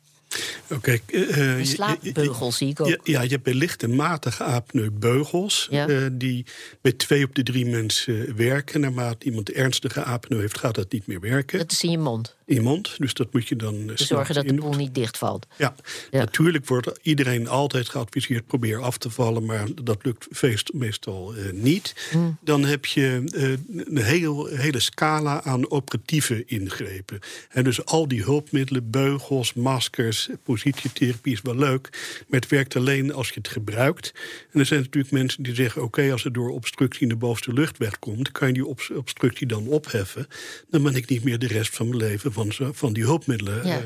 Oké. 0.69 0.99
Okay, 1.07 1.57
uh, 1.57 1.65
slaapbeugels 1.65 2.57
zie 2.57 2.69
ik 2.69 2.79
ook. 2.79 2.87
Ja, 2.87 2.97
ja, 3.03 3.21
je 3.21 3.29
hebt 3.29 3.43
bij 3.43 3.53
lichte 3.53 3.87
matige 3.87 4.43
apneu 4.43 4.89
beugels. 4.91 5.67
Ja. 5.69 5.87
Uh, 5.87 6.07
die 6.11 6.45
bij 6.81 6.91
twee 6.91 7.23
op 7.23 7.35
de 7.35 7.43
drie 7.43 7.65
mensen 7.65 8.35
werken. 8.35 8.81
Naarmate 8.81 9.25
iemand 9.25 9.51
ernstige 9.51 10.03
apneu 10.03 10.39
heeft, 10.39 10.57
gaat 10.57 10.75
dat 10.75 10.91
niet 10.91 11.07
meer 11.07 11.19
werken. 11.19 11.57
Dat 11.57 11.71
is 11.71 11.83
in 11.83 11.91
je 11.91 11.97
mond? 11.97 12.35
Mond. 12.59 12.95
Dus 12.97 13.13
dat 13.13 13.33
moet 13.33 13.47
je 13.47 13.55
dan. 13.55 13.87
Dus 13.87 14.07
zorgen 14.07 14.35
dat 14.35 14.47
de 14.47 14.53
boel 14.53 14.73
niet 14.73 14.95
dichtvalt. 14.95 15.47
Ja. 15.57 15.75
ja. 16.11 16.19
Natuurlijk 16.19 16.67
wordt 16.67 16.99
iedereen 17.01 17.47
altijd 17.47 17.89
geadviseerd: 17.89 18.47
probeer 18.47 18.81
af 18.81 18.97
te 18.97 19.09
vallen. 19.09 19.45
Maar 19.45 19.67
dat 19.83 20.05
lukt 20.05 20.27
feest, 20.31 20.73
meestal 20.73 21.35
uh, 21.35 21.51
niet. 21.51 22.09
Mm. 22.13 22.37
Dan 22.41 22.65
heb 22.65 22.85
je 22.85 23.23
een 23.85 23.97
heel, 23.97 24.45
hele 24.45 24.79
scala 24.79 25.43
aan 25.43 25.71
operatieve 25.71 26.45
ingrepen. 26.45 27.19
En 27.49 27.63
dus 27.63 27.85
al 27.85 28.07
die 28.07 28.23
hulpmiddelen, 28.23 28.89
beugels, 28.89 29.53
maskers 29.53 30.29
positietherapie 30.43 31.33
is 31.33 31.41
wel 31.41 31.55
leuk, 31.55 31.89
maar 32.27 32.39
het 32.39 32.49
werkt 32.49 32.75
alleen 32.75 33.13
als 33.13 33.27
je 33.27 33.33
het 33.33 33.47
gebruikt. 33.47 34.13
En 34.51 34.59
er 34.59 34.65
zijn 34.65 34.79
natuurlijk 34.79 35.13
mensen 35.13 35.43
die 35.43 35.55
zeggen: 35.55 35.81
oké, 35.81 35.99
okay, 35.99 36.11
als 36.11 36.23
het 36.23 36.33
door 36.33 36.49
obstructie 36.49 37.01
in 37.01 37.09
de 37.09 37.15
bovenste 37.15 37.53
luchtweg 37.53 37.99
komt, 37.99 38.31
kan 38.31 38.47
je 38.47 38.53
die 38.53 38.67
obstructie 38.95 39.47
dan 39.47 39.67
opheffen. 39.67 40.27
Dan 40.69 40.83
ben 40.83 40.95
ik 40.95 41.09
niet 41.09 41.23
meer 41.23 41.39
de 41.39 41.47
rest 41.47 41.75
van 41.75 41.87
mijn 41.87 41.99
leven 41.99 42.31
van, 42.49 42.75
van 42.75 42.93
die 42.93 43.03
hulpmiddelen. 43.03 43.67
Ja. 43.67 43.81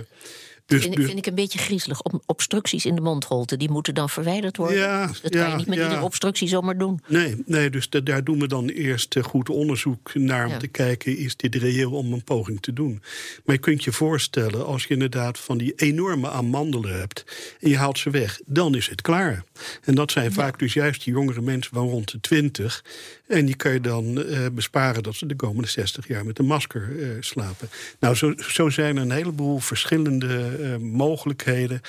Dus, 0.66 0.82
vind, 0.82 0.96
dus, 0.96 1.06
vind, 1.06 1.18
ik 1.18 1.26
een 1.26 1.36
beetje 1.36 1.60
griezelig. 1.60 2.02
Obstructies 2.26 2.86
in 2.86 2.96
de 2.96 3.02
mondholte, 3.02 3.58
die 3.58 3.70
moeten 3.70 3.94
dan 3.94 4.10
verwijderd 4.10 4.58
worden. 4.58 4.78
Ja, 4.78 5.08
dat 5.22 5.34
ja, 5.34 5.42
kan 5.42 5.50
je 5.50 5.56
niet 5.56 5.68
met 5.68 5.78
ja. 5.78 5.84
iedere 5.84 6.02
obstructie 6.02 6.48
zomaar 6.48 6.78
doen. 6.78 7.02
Nee, 7.08 7.44
nee 7.46 7.70
dus 7.70 7.90
de, 7.90 8.04
daar 8.04 8.24
doen 8.24 8.40
we 8.40 8.48
dan 8.48 8.68
eerst 8.68 9.18
goed 9.22 9.50
onderzoek 9.50 10.14
naar... 10.14 10.46
om 10.46 10.52
Ja. 10.52 10.58
te 10.58 10.68
kijken, 10.68 11.18
is 11.18 11.36
dit 11.36 11.56
reëel 11.56 11.92
om 11.92 12.14
een 12.14 12.24
poging 12.24 12.62
te 12.62 12.74
doen? 12.74 13.02
Maar 13.46 13.56
je 13.56 13.62
kunt 13.62 13.84
je 13.84 13.92
voorstellen, 13.92 14.66
als 14.66 14.84
je 14.84 14.94
inderdaad 14.94 15.40
van 15.40 15.58
die 15.58 15.74
enorme 15.76 16.30
amandelen 16.30 17.00
hebt... 17.00 17.26
en 17.60 17.70
je 17.70 17.78
haalt 17.78 18.00
ze 18.00 18.10
weg, 18.10 18.40
dan 18.46 18.76
is 18.76 18.90
het 18.90 19.02
klaar. 19.02 19.44
En 19.84 19.96
dat 19.96 20.12
zijn 20.12 20.34
vaak 20.34 20.60
dus 20.60 20.74
juist 20.74 21.04
die 21.04 21.14
jongere 21.14 21.42
mensen 21.42 21.74
van 21.74 21.90
rond 21.90 22.12
de 22.12 22.20
20... 22.20 22.84
En 23.28 23.46
die 23.46 23.56
kan 23.56 23.74
je 23.74 23.82
dan 23.82 24.20
uh, 24.20 24.46
besparen 24.52 25.04
dat 25.04 25.16
ze 25.16 25.26
de 25.26 25.36
komende 25.36 25.68
60 25.68 26.08
jaar 26.08 26.26
met 26.26 26.40
een 26.40 26.46
masker 26.46 26.90
uh, 26.90 27.10
slapen. 27.20 27.70
Nou, 28.00 28.16
zo, 28.16 28.34
zo, 28.38 28.70
zijn 28.70 28.96
er 28.96 29.02
een 29.02 29.12
heleboel 29.12 29.60
verschillende 29.60 30.55
uh, 30.60 30.78
mogelijkheden. 30.78 31.82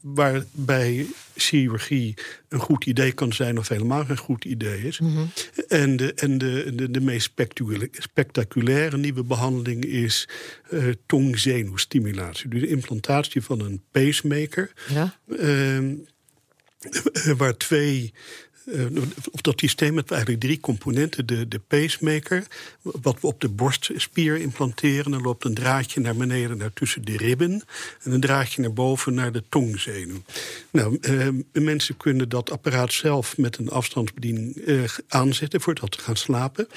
waarbij 0.00 1.06
chirurgie 1.34 2.14
een 2.48 2.58
goed 2.58 2.84
idee 2.84 3.12
kan 3.12 3.32
zijn 3.32 3.58
of 3.58 3.68
helemaal 3.68 4.04
geen 4.04 4.16
goed 4.16 4.44
idee 4.44 4.82
is. 4.82 5.00
Mhm. 5.00 5.24
En, 5.68 5.96
de, 5.96 6.14
en 6.14 6.38
de, 6.38 6.72
de, 6.74 6.90
de 6.90 7.00
meest 7.00 7.32
spectaculaire 7.92 8.96
nieuwe 8.96 9.22
behandeling 9.22 9.84
is 9.84 10.28
tongzenuwstimulatie. 11.06 12.48
Dus 12.48 12.60
de 12.60 12.68
implantatie 12.68 13.42
van 13.42 13.60
een 13.60 13.82
pacemaker. 13.90 14.72
Ja. 14.88 15.14
waar 17.38 17.56
twee 17.56 18.12
uh, 18.66 19.02
of 19.30 19.40
dat 19.40 19.60
systeem 19.60 19.94
heeft 19.94 20.10
eigenlijk 20.10 20.40
drie 20.40 20.60
componenten. 20.60 21.26
De, 21.26 21.48
de 21.48 21.58
pacemaker, 21.58 22.46
wat 22.82 23.20
we 23.20 23.26
op 23.26 23.40
de 23.40 23.48
borstspier 23.48 24.36
implanteren. 24.36 25.10
Dan 25.10 25.22
loopt 25.22 25.44
een 25.44 25.54
draadje 25.54 26.00
naar 26.00 26.16
beneden 26.16 26.56
naar 26.56 26.72
tussen 26.72 27.04
de 27.04 27.16
ribben. 27.16 27.62
En 28.02 28.12
een 28.12 28.20
draadje 28.20 28.62
naar 28.62 28.72
boven 28.72 29.14
naar 29.14 29.32
de 29.32 29.42
tongzenuw. 29.48 30.22
Nou, 30.70 30.98
uh, 31.00 31.28
mensen 31.52 31.96
kunnen 31.96 32.28
dat 32.28 32.50
apparaat 32.50 32.92
zelf 32.92 33.36
met 33.36 33.58
een 33.58 33.70
afstandsbediening 33.70 34.56
uh, 34.56 34.82
aanzetten 35.08 35.60
voordat 35.60 35.94
ze 35.94 36.00
gaan 36.00 36.16
slapen. 36.16 36.68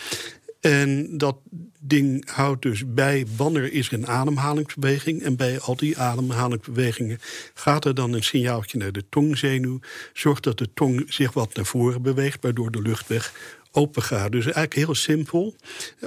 En 0.60 1.18
dat 1.18 1.38
ding 1.80 2.30
houdt 2.30 2.62
dus 2.62 2.94
bij 2.94 3.26
wanneer 3.38 3.74
is 3.74 3.88
er 3.88 3.94
een 3.94 4.08
ademhalingsbeweging. 4.08 5.22
En 5.22 5.36
bij 5.36 5.60
al 5.60 5.76
die 5.76 5.98
ademhalingsbewegingen 5.98 7.20
gaat 7.54 7.86
er 7.86 7.96
dan 7.96 8.14
een 8.14 8.24
signaaltje 8.24 8.78
naar 8.78 8.92
de 8.92 9.04
tongzenuw. 9.10 9.80
Zorgt 10.14 10.44
dat 10.44 10.58
de 10.58 10.74
tong 10.74 11.14
zich 11.14 11.34
wat 11.34 11.56
naar 11.56 11.66
voren 11.66 12.02
beweegt, 12.02 12.42
waardoor 12.42 12.72
de 12.72 12.82
luchtweg 12.82 13.58
open 13.72 14.02
gaat. 14.02 14.32
Dus 14.32 14.44
eigenlijk 14.44 14.74
heel 14.74 14.96
simpel. 14.96 15.56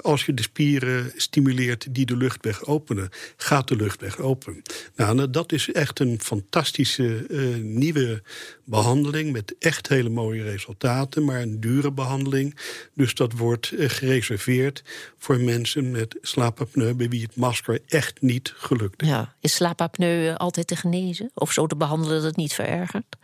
Als 0.02 0.26
je 0.26 0.34
de 0.34 0.42
spieren 0.42 1.12
stimuleert 1.16 1.94
die 1.94 2.06
de 2.06 2.16
luchtweg 2.16 2.64
openen, 2.64 3.08
gaat 3.36 3.68
de 3.68 3.76
luchtweg 3.76 4.18
open. 4.18 4.62
Nou, 4.96 5.30
dat 5.30 5.52
is 5.52 5.72
echt 5.72 6.00
een 6.00 6.20
fantastische 6.20 7.26
uh, 7.28 7.56
nieuwe 7.56 8.22
behandeling 8.64 9.32
met 9.32 9.54
echt 9.58 9.88
hele 9.88 10.08
mooie 10.08 10.42
resultaten, 10.42 11.24
maar 11.24 11.40
een 11.40 11.60
dure 11.60 11.92
behandeling. 11.92 12.56
Dus 12.94 13.14
dat 13.14 13.32
wordt 13.32 13.72
uh, 13.72 13.88
gereserveerd 13.88 14.82
voor 15.18 15.40
mensen 15.40 15.90
met 15.90 16.16
slaapapneu 16.20 16.94
bij 16.94 17.08
wie 17.08 17.22
het 17.22 17.36
masker 17.36 17.80
echt 17.86 18.20
niet 18.20 18.52
gelukt 18.56 19.02
is. 19.02 19.08
Ja. 19.08 19.34
Is 19.40 19.54
slaapapneu 19.54 20.34
altijd 20.34 20.66
te 20.66 20.76
genezen 20.76 21.30
of 21.34 21.52
zo 21.52 21.66
te 21.66 21.76
behandelen 21.76 22.14
dat 22.14 22.24
het 22.24 22.36
niet 22.36 22.54
verergert? 22.54 23.16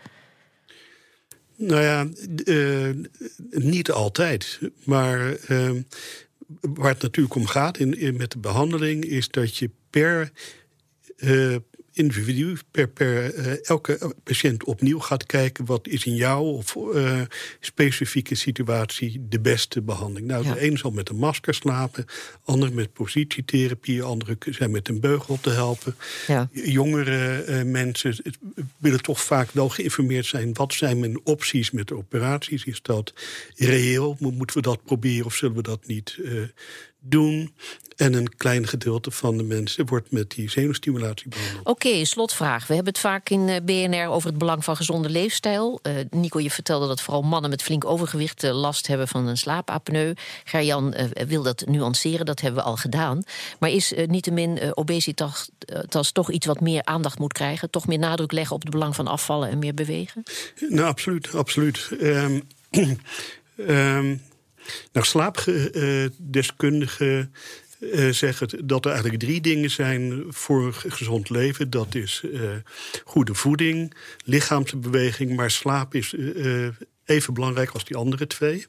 Nou 1.61 1.83
ja, 1.83 2.09
uh, 2.44 2.90
niet 3.51 3.90
altijd. 3.90 4.59
Maar 4.85 5.37
uh, 5.51 5.71
waar 6.61 6.92
het 6.92 7.03
natuurlijk 7.03 7.35
om 7.35 7.47
gaat 7.47 7.79
in, 7.79 8.16
met 8.16 8.31
de 8.31 8.38
behandeling 8.38 9.05
is 9.05 9.29
dat 9.29 9.57
je 9.57 9.71
per 9.90 10.33
uh, 11.16 11.57
individu, 11.98 12.56
per, 12.70 12.88
per 12.88 13.34
elke 13.62 14.14
patiënt 14.24 14.64
opnieuw 14.64 14.98
gaat 14.98 15.26
kijken 15.26 15.64
wat 15.64 15.88
is 15.88 16.04
in 16.04 16.14
jouw 16.14 16.42
of 16.44 16.76
specifieke 17.61 18.34
situatie 18.34 19.26
de 19.28 19.40
beste 19.40 19.82
behandeling. 19.82 20.26
Nou, 20.26 20.44
Ja. 20.44 20.52
de 20.54 20.66
een 20.66 20.78
zal 20.78 20.90
met 20.90 21.08
een 21.08 21.16
masker 21.16 21.54
slapen, 21.54 22.04
ander 22.44 22.72
met 22.72 22.92
positietherapie, 22.92 24.02
anderen 24.02 24.37
zijn 24.40 24.70
met 24.70 24.88
een 24.88 25.00
beugel 25.00 25.38
te 25.40 25.50
helpen. 25.50 25.96
Ja. 26.26 26.48
Jongere 26.52 27.44
uh, 27.48 27.62
mensen 27.62 28.16
willen 28.78 29.02
toch 29.02 29.20
vaak 29.22 29.50
wel 29.50 29.68
geïnformeerd 29.68 30.26
zijn. 30.26 30.52
Wat 30.52 30.72
zijn 30.74 30.98
mijn 30.98 31.20
opties 31.24 31.70
met 31.70 31.88
de 31.88 31.96
operaties? 31.96 32.64
Is 32.64 32.82
dat 32.82 33.12
reëel? 33.56 34.16
Mo- 34.20 34.30
Moeten 34.30 34.56
we 34.56 34.62
dat 34.62 34.84
proberen 34.84 35.26
of 35.26 35.34
zullen 35.34 35.56
we 35.56 35.62
dat 35.62 35.87
niet, 35.87 36.18
doen. 37.00 37.54
En 37.98 38.14
een 38.14 38.37
klein 38.37 38.66
gedeelte 38.66 39.11
van 39.11 39.37
de 39.37 39.42
mensen 39.42 39.87
wordt 39.87 40.11
met 40.11 40.30
die 40.30 40.50
zenuwstimulatie 40.50 41.28
behandeld. 41.28 41.66
Oké, 41.66 42.04
slotvraag. 42.04 42.66
We 42.66 42.74
hebben 42.74 42.92
het 42.92 43.02
vaak 43.02 43.28
in 43.28 43.48
eh, 43.48 43.61
BNR 43.62 44.08
over 44.08 44.28
het 44.28 44.38
belang 44.38 44.64
van 44.64 44.76
gezonde 44.76 45.08
leefstijl. 45.08 45.80
Uh, 45.82 45.92
Nico, 46.11 46.40
je 46.40 46.50
vertelde 46.50 46.87
dat 46.87 47.00
vooral 47.00 47.22
mannen 47.22 47.50
met 47.50 47.62
flink 47.62 47.84
overgewicht 47.84 48.44
uh, 48.44 48.54
last 48.61 48.87
hebben 48.87 49.08
van 49.08 49.26
een 49.26 49.37
slaapapneu. 49.37 50.12
Gerjan 50.44 50.94
uh, 50.96 51.26
wil 51.26 51.42
dat 51.42 51.64
nuanceren, 51.66 52.26
dat 52.26 52.40
hebben 52.40 52.62
we 52.62 52.68
al 52.68 52.76
gedaan. 52.76 53.22
Maar 53.58 53.70
is 53.70 53.92
niettemin 54.06 54.76
obesitas 54.76 55.50
toch 56.12 56.30
iets 56.30 56.46
wat 56.46 56.61
meer 56.61 56.84
aandacht 56.84 57.18
moet 57.18 57.32
krijgen? 57.32 57.70
Toch 57.70 57.87
meer 57.87 57.98
nadruk 57.98 58.32
leggen 58.32 58.54
op 58.54 58.62
het 58.62 58.70
belang 58.70 58.94
van 58.94 59.06
afvallen 59.06 59.50
en 59.50 59.58
meer 59.58 59.74
bewegen? 59.74 60.22
Nou, 60.68 60.88
absoluut, 60.88 61.34
absoluut. 61.34 61.88
Um, 62.00 62.42
um, 63.56 64.22
nou, 64.92 65.07
slaapdeskundigen 65.07 67.33
uh, 67.81 68.12
zeggen 68.12 68.66
dat 68.66 68.85
er 68.85 68.90
eigenlijk 68.90 69.22
drie 69.22 69.40
dingen 69.40 69.70
zijn 69.70 70.24
voor 70.28 70.74
gezond 70.74 71.31
leven. 71.31 71.70
Dat 71.70 71.94
is 71.94 72.22
uh, 72.24 72.50
goede 73.04 73.35
voeding, 73.35 73.94
lichaamsbeweging, 74.24 75.37
maar 75.37 75.50
slaap 75.50 75.94
is 75.94 76.12
uh, 76.12 76.68
even 77.04 77.35
belangrijk 77.35 77.70
als 77.70 77.85
die 77.85 77.96
andere 77.96 78.26
twee. 78.26 78.66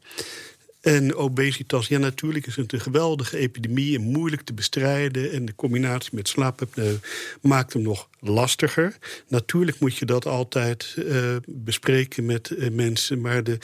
En 0.81 1.15
obesitas, 1.15 1.87
ja, 1.87 1.97
natuurlijk 1.97 2.47
is 2.47 2.55
het 2.55 2.73
een 2.73 2.79
geweldige 2.79 3.37
epidemie 3.37 3.97
en 3.97 4.01
moeilijk 4.01 4.41
te 4.41 4.53
bestrijden. 4.53 5.31
En 5.31 5.45
de 5.45 5.55
combinatie 5.55 6.09
met 6.13 6.27
slaapapneu 6.27 6.95
maakt 7.41 7.73
hem 7.73 7.81
nog 7.81 8.09
lastiger. 8.19 8.97
Natuurlijk 9.27 9.79
moet 9.79 9.97
je 9.97 10.05
dat 10.05 10.25
altijd 10.25 10.95
bespreken 11.45 12.25
met 12.25 12.71
mensen, 12.71 13.21
maar 13.21 13.43
de 13.43 13.57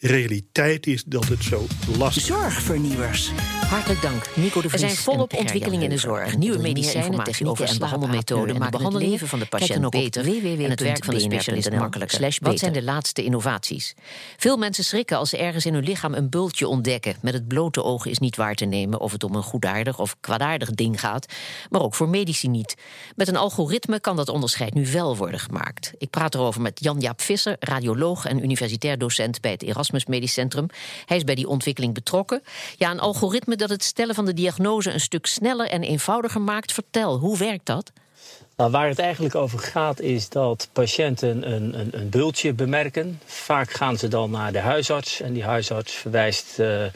realiteit 0.00 0.86
is 0.86 1.04
dat 1.04 1.28
het 1.28 1.42
zo 1.42 1.66
lastig 1.98 2.22
is. 2.22 2.28
Zorgvernieuwers. 2.28 3.30
Hartelijk 3.60 4.02
dank, 4.02 4.36
Nico 4.36 4.60
de 4.60 4.68
Vries. 4.68 4.82
Er 4.82 4.88
zijn 4.88 5.02
volop 5.02 5.34
ontwikkelingen 5.34 5.84
in 5.84 5.90
de 5.90 5.96
zorg. 5.96 6.36
Nieuwe 6.36 6.58
medicijnen, 6.58 7.24
technieken 7.24 7.66
en 7.66 7.78
behandelmethoden 7.78 8.58
maken 8.58 8.84
het 8.84 8.92
leven 8.94 9.28
van 9.28 9.38
de 9.38 9.46
patiënt 9.46 9.90
beter. 9.90 10.26
En 10.26 10.70
het 10.70 10.80
werk 10.80 11.04
van 11.04 11.14
de 11.14 11.20
specialist 11.20 11.70
makkelijker. 11.70 12.38
Wat 12.40 12.58
zijn 12.58 12.72
de 12.72 12.82
laatste 12.82 13.24
innovaties? 13.24 13.94
Veel 14.36 14.56
mensen 14.56 14.84
schrikken 14.84 15.16
als 15.16 15.30
ze 15.30 15.36
ergens 15.36 15.66
in 15.66 15.74
hun 15.74 15.84
lichaam 15.84 16.14
een 16.14 16.28
bultje 16.28 16.68
ontdekken. 16.68 17.16
Met 17.22 17.32
het 17.32 17.48
blote 17.48 17.82
oog 17.82 18.06
is 18.06 18.18
niet 18.18 18.36
waar 18.36 18.54
te 18.54 18.64
nemen 18.64 19.00
of 19.00 19.12
het 19.12 19.24
om 19.24 19.34
een 19.34 19.42
goedaardig 19.42 19.98
of 19.98 20.16
kwaadaardig 20.20 20.70
ding 20.70 21.00
gaat. 21.00 21.26
Maar 21.70 21.80
ook 21.80 21.94
voor 21.94 22.08
medici 22.08 22.48
niet. 22.48 22.74
Met 23.16 23.28
een 23.28 23.36
algoritme 23.36 24.00
kan 24.00 24.16
dat 24.16 24.28
onderscheid 24.28 24.74
nu 24.74 24.86
wel 24.92 25.16
worden 25.16 25.40
gemaakt. 25.40 25.92
Ik 25.98 26.10
praat 26.10 26.34
erover 26.34 26.60
met 26.60 26.78
Jan-Jaap 26.82 27.20
Visser, 27.20 27.56
radioloog 27.58 28.24
en 28.24 28.42
universitair 28.42 28.98
docent 28.98 29.40
bij 29.40 29.50
het 29.50 29.62
Erasmus 29.62 29.88
Medisch 29.92 30.32
Centrum. 30.32 30.66
Hij 31.06 31.16
is 31.16 31.24
bij 31.24 31.34
die 31.34 31.48
ontwikkeling 31.48 31.94
betrokken. 31.94 32.42
Ja, 32.76 32.90
een 32.90 33.00
algoritme 33.00 33.56
dat 33.56 33.70
het 33.70 33.84
stellen 33.84 34.14
van 34.14 34.24
de 34.24 34.34
diagnose 34.34 34.92
een 34.92 35.00
stuk 35.00 35.26
sneller 35.26 35.66
en 35.66 35.82
eenvoudiger 35.82 36.40
maakt. 36.40 36.72
Vertel, 36.72 37.18
hoe 37.18 37.38
werkt 37.38 37.66
dat? 37.66 37.92
Nou, 38.56 38.70
waar 38.72 38.88
het 38.88 38.98
eigenlijk 38.98 39.34
over 39.34 39.58
gaat 39.58 40.00
is 40.00 40.28
dat 40.28 40.68
patiënten 40.72 41.52
een, 41.52 41.80
een, 41.80 41.88
een, 41.90 42.08
bultje 42.08 42.52
bemerken. 42.52 43.20
Vaak 43.24 43.70
gaan 43.70 43.98
ze 43.98 44.08
dan 44.08 44.30
naar 44.30 44.52
de 44.52 44.58
huisarts 44.58 45.20
en 45.20 45.32
die 45.32 45.44
huisarts 45.44 45.92
verwijst 45.92 46.58
uh, 46.58 46.84
uh, 46.84 46.90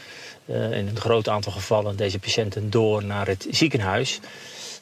in 0.46 0.88
een 0.88 1.00
groot 1.00 1.28
aantal 1.28 1.52
gevallen 1.52 1.96
deze 1.96 2.18
patiënten 2.18 2.70
door 2.70 3.04
naar 3.04 3.26
het 3.26 3.46
ziekenhuis. 3.50 4.20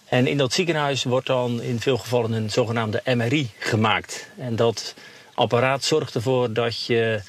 En 0.04 0.26
in 0.26 0.36
dat 0.36 0.52
ziekenhuis 0.52 1.04
wordt 1.04 1.26
dan 1.26 1.62
in 1.62 1.80
veel 1.80 1.98
gevallen 1.98 2.32
een 2.32 2.50
zogenaamde 2.50 3.02
MRI 3.04 3.50
gemaakt. 3.58 4.28
En 4.38 4.56
dat 4.56 4.94
apparaat 5.34 5.84
zorgt 5.84 6.14
ervoor 6.14 6.52
dat 6.52 6.84
je 6.84 7.20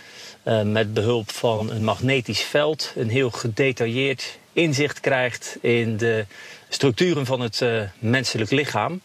met 0.63 0.93
behulp 0.93 1.31
van 1.31 1.69
een 1.69 1.83
magnetisch 1.83 2.41
veld 2.41 2.93
een 2.95 3.09
heel 3.09 3.29
gedetailleerd 3.29 4.37
inzicht 4.53 4.99
krijgt 4.99 5.57
in 5.61 5.97
de 5.97 6.25
structuren 6.69 7.25
van 7.25 7.39
het 7.39 7.61
uh, 7.61 7.81
menselijk 7.99 8.51
lichaam. 8.51 9.01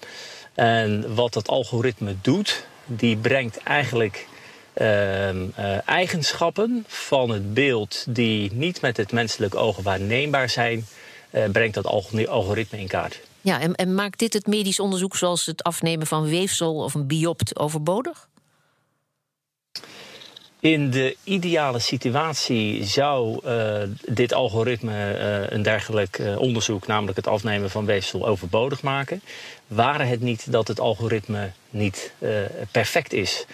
En 0.54 1.14
wat 1.14 1.32
dat 1.32 1.48
algoritme 1.48 2.14
doet, 2.22 2.66
die 2.84 3.16
brengt 3.16 3.56
eigenlijk 3.62 4.26
uh, 4.74 5.88
eigenschappen 5.88 6.84
van 6.86 7.30
het 7.30 7.54
beeld 7.54 8.04
die 8.08 8.52
niet 8.52 8.80
met 8.80 8.96
het 8.96 9.12
menselijk 9.12 9.54
oog 9.54 9.76
waarneembaar 9.76 10.48
zijn, 10.48 10.86
brengt 11.52 11.74
dat 11.74 11.86
algoritme 12.26 12.78
in 12.78 12.86
kaart. 12.86 13.20
Ja, 13.40 13.60
en, 13.60 13.74
en 13.74 13.94
maakt 13.94 14.18
dit 14.18 14.32
het 14.32 14.46
medisch 14.46 14.80
onderzoek 14.80 15.16
zoals 15.16 15.46
het 15.46 15.62
afnemen 15.62 16.06
van 16.06 16.28
weefsel 16.28 16.74
of 16.74 16.94
een 16.94 17.06
biopt 17.06 17.58
overbodig? 17.58 18.28
In 20.60 20.90
de 20.90 21.16
ideale 21.24 21.78
situatie 21.78 22.84
zou 22.84 23.40
uh, 23.46 23.82
dit 24.06 24.32
algoritme 24.32 25.18
uh, 25.18 25.50
een 25.50 25.62
dergelijk 25.62 26.18
uh, 26.18 26.38
onderzoek, 26.38 26.86
namelijk 26.86 27.16
het 27.16 27.26
afnemen 27.26 27.70
van 27.70 27.84
weefsel, 27.84 28.26
overbodig 28.26 28.82
maken. 28.82 29.22
Waren 29.66 30.08
het 30.08 30.20
niet 30.20 30.52
dat 30.52 30.68
het 30.68 30.80
algoritme 30.80 31.50
niet 31.70 32.12
perfect 32.70 33.12
is. 33.12 33.44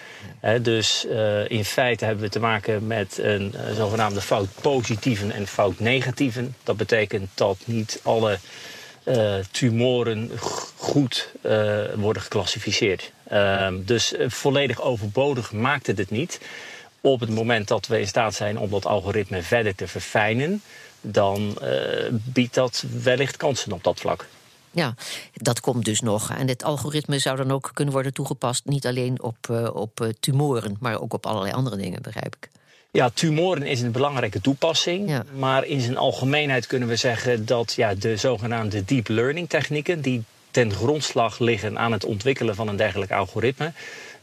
dus 0.62 1.06
in 1.48 1.64
feite 1.64 2.04
hebben 2.04 2.24
we 2.24 2.30
te 2.30 2.40
maken 2.40 2.86
met 2.86 3.18
een 3.18 3.54
zogenaamde 3.76 4.20
fout 4.20 4.48
positieven 4.60 5.32
en 5.32 5.46
fout 5.46 5.78
negatieven. 5.78 6.54
Dat 6.62 6.76
betekent 6.76 7.30
dat 7.34 7.58
niet 7.64 8.00
alle 8.02 8.38
tumoren 9.50 10.30
goed 10.76 11.32
worden 11.94 12.22
geclassificeerd. 12.22 13.12
Ehm, 13.28 13.74
dus 13.84 14.14
volledig 14.26 14.82
overbodig 14.82 15.52
maakt 15.52 15.86
het 15.86 15.98
het 15.98 16.10
niet 16.10 16.40
op 17.04 17.20
het 17.20 17.30
moment 17.30 17.68
dat 17.68 17.86
we 17.86 18.00
in 18.00 18.06
staat 18.06 18.34
zijn 18.34 18.58
om 18.58 18.70
dat 18.70 18.86
algoritme 18.86 19.42
verder 19.42 19.74
te 19.74 19.88
verfijnen, 19.88 20.62
dan 21.00 21.58
uh, 21.62 21.68
biedt 22.10 22.54
dat 22.54 22.84
wellicht 23.02 23.36
kansen 23.36 23.72
op 23.72 23.84
dat 23.84 24.00
vlak. 24.00 24.26
Ja, 24.70 24.94
dat 25.34 25.60
komt 25.60 25.84
dus 25.84 26.00
nog. 26.00 26.30
En 26.30 26.46
dit 26.46 26.64
algoritme 26.64 27.18
zou 27.18 27.36
dan 27.36 27.50
ook 27.50 27.70
kunnen 27.74 27.94
worden 27.94 28.12
toegepast, 28.12 28.64
niet 28.64 28.86
alleen 28.86 29.22
op, 29.22 29.36
uh, 29.50 29.74
op 29.74 30.00
uh, 30.00 30.08
tumoren, 30.20 30.76
maar 30.80 31.00
ook 31.00 31.12
op 31.12 31.26
allerlei 31.26 31.52
andere 31.52 31.76
dingen, 31.76 32.02
begrijp 32.02 32.36
ik. 32.40 32.48
Ja, 32.90 33.10
tumoren 33.14 33.62
is 33.62 33.80
een 33.80 33.92
belangrijke 33.92 34.40
toepassing. 34.40 35.08
Ja. 35.08 35.24
Maar 35.36 35.64
in 35.64 35.80
zijn 35.80 35.96
algemeenheid 35.96 36.66
kunnen 36.66 36.88
we 36.88 36.96
zeggen 36.96 37.46
dat 37.46 37.72
ja, 37.72 37.94
de 37.94 38.16
zogenaamde 38.16 38.84
deep 38.84 39.08
learning 39.08 39.48
technieken, 39.48 40.00
die 40.00 40.24
ten 40.50 40.72
grondslag 40.72 41.38
liggen 41.38 41.78
aan 41.78 41.92
het 41.92 42.04
ontwikkelen 42.04 42.54
van 42.54 42.68
een 42.68 42.76
dergelijk 42.76 43.12
algoritme, 43.12 43.72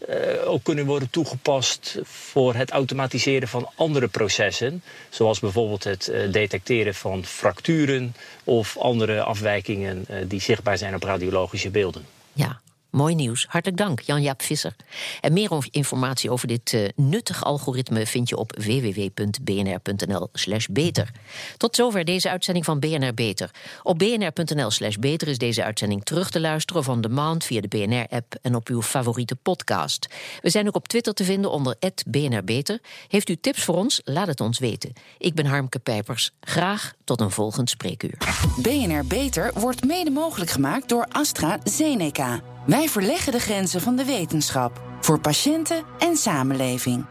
uh, 0.09 0.49
ook 0.49 0.63
kunnen 0.63 0.85
worden 0.85 1.09
toegepast 1.09 1.99
voor 2.03 2.55
het 2.55 2.71
automatiseren 2.71 3.47
van 3.47 3.69
andere 3.75 4.07
processen. 4.07 4.83
Zoals 5.09 5.39
bijvoorbeeld 5.39 5.83
het 5.83 6.09
uh, 6.11 6.31
detecteren 6.31 6.95
van 6.95 7.25
fracturen 7.25 8.15
of 8.43 8.77
andere 8.77 9.23
afwijkingen 9.23 10.05
uh, 10.09 10.17
die 10.27 10.41
zichtbaar 10.41 10.77
zijn 10.77 10.95
op 10.95 11.03
radiologische 11.03 11.69
beelden. 11.69 12.05
Ja, 12.33 12.61
Mooi 12.91 13.15
nieuws. 13.15 13.45
Hartelijk 13.49 13.79
dank, 13.79 13.99
Jan-Jaap 13.99 14.41
Visser. 14.41 14.75
En 15.21 15.33
meer 15.33 15.49
informatie 15.71 16.31
over 16.31 16.47
dit 16.47 16.71
uh, 16.71 16.87
nuttig 16.95 17.43
algoritme 17.43 18.05
vind 18.05 18.29
je 18.29 18.37
op 18.37 18.57
www.bnr.nl/slash 18.57 20.65
beter. 20.65 21.11
Tot 21.57 21.75
zover 21.75 22.05
deze 22.05 22.29
uitzending 22.29 22.65
van 22.65 22.79
BNR 22.79 23.13
Beter. 23.13 23.51
Op 23.83 23.97
bnr.nl/slash 23.97 24.95
beter 24.95 25.27
is 25.27 25.37
deze 25.37 25.63
uitzending 25.63 26.03
terug 26.03 26.29
te 26.29 26.39
luisteren 26.39 26.83
van 26.83 27.01
de 27.01 27.09
maand 27.09 27.43
via 27.43 27.61
de 27.61 27.67
BNR-app 27.67 28.35
en 28.41 28.55
op 28.55 28.67
uw 28.67 28.81
favoriete 28.81 29.35
podcast. 29.35 30.07
We 30.41 30.49
zijn 30.49 30.67
ook 30.67 30.75
op 30.75 30.87
Twitter 30.87 31.13
te 31.13 31.23
vinden 31.23 31.51
onder 31.51 31.75
BNR 32.07 32.43
Beter. 32.43 32.79
Heeft 33.07 33.29
u 33.29 33.35
tips 33.35 33.63
voor 33.63 33.75
ons? 33.75 34.01
Laat 34.03 34.27
het 34.27 34.41
ons 34.41 34.59
weten. 34.59 34.93
Ik 35.17 35.33
ben 35.33 35.45
Harmke 35.45 35.79
Pijpers. 35.79 36.31
Graag 36.41 36.93
tot 37.03 37.21
een 37.21 37.31
volgend 37.31 37.69
spreekuur. 37.69 38.17
BNR 38.57 39.05
Beter 39.05 39.51
wordt 39.53 39.85
mede 39.85 40.09
mogelijk 40.09 40.51
gemaakt 40.51 40.89
door 40.89 41.05
AstraZeneca. 41.09 42.41
Wij 42.65 42.89
verleggen 42.89 43.31
de 43.31 43.39
grenzen 43.39 43.81
van 43.81 43.95
de 43.95 44.05
wetenschap 44.05 44.81
voor 44.99 45.19
patiënten 45.19 45.83
en 45.99 46.17
samenleving. 46.17 47.05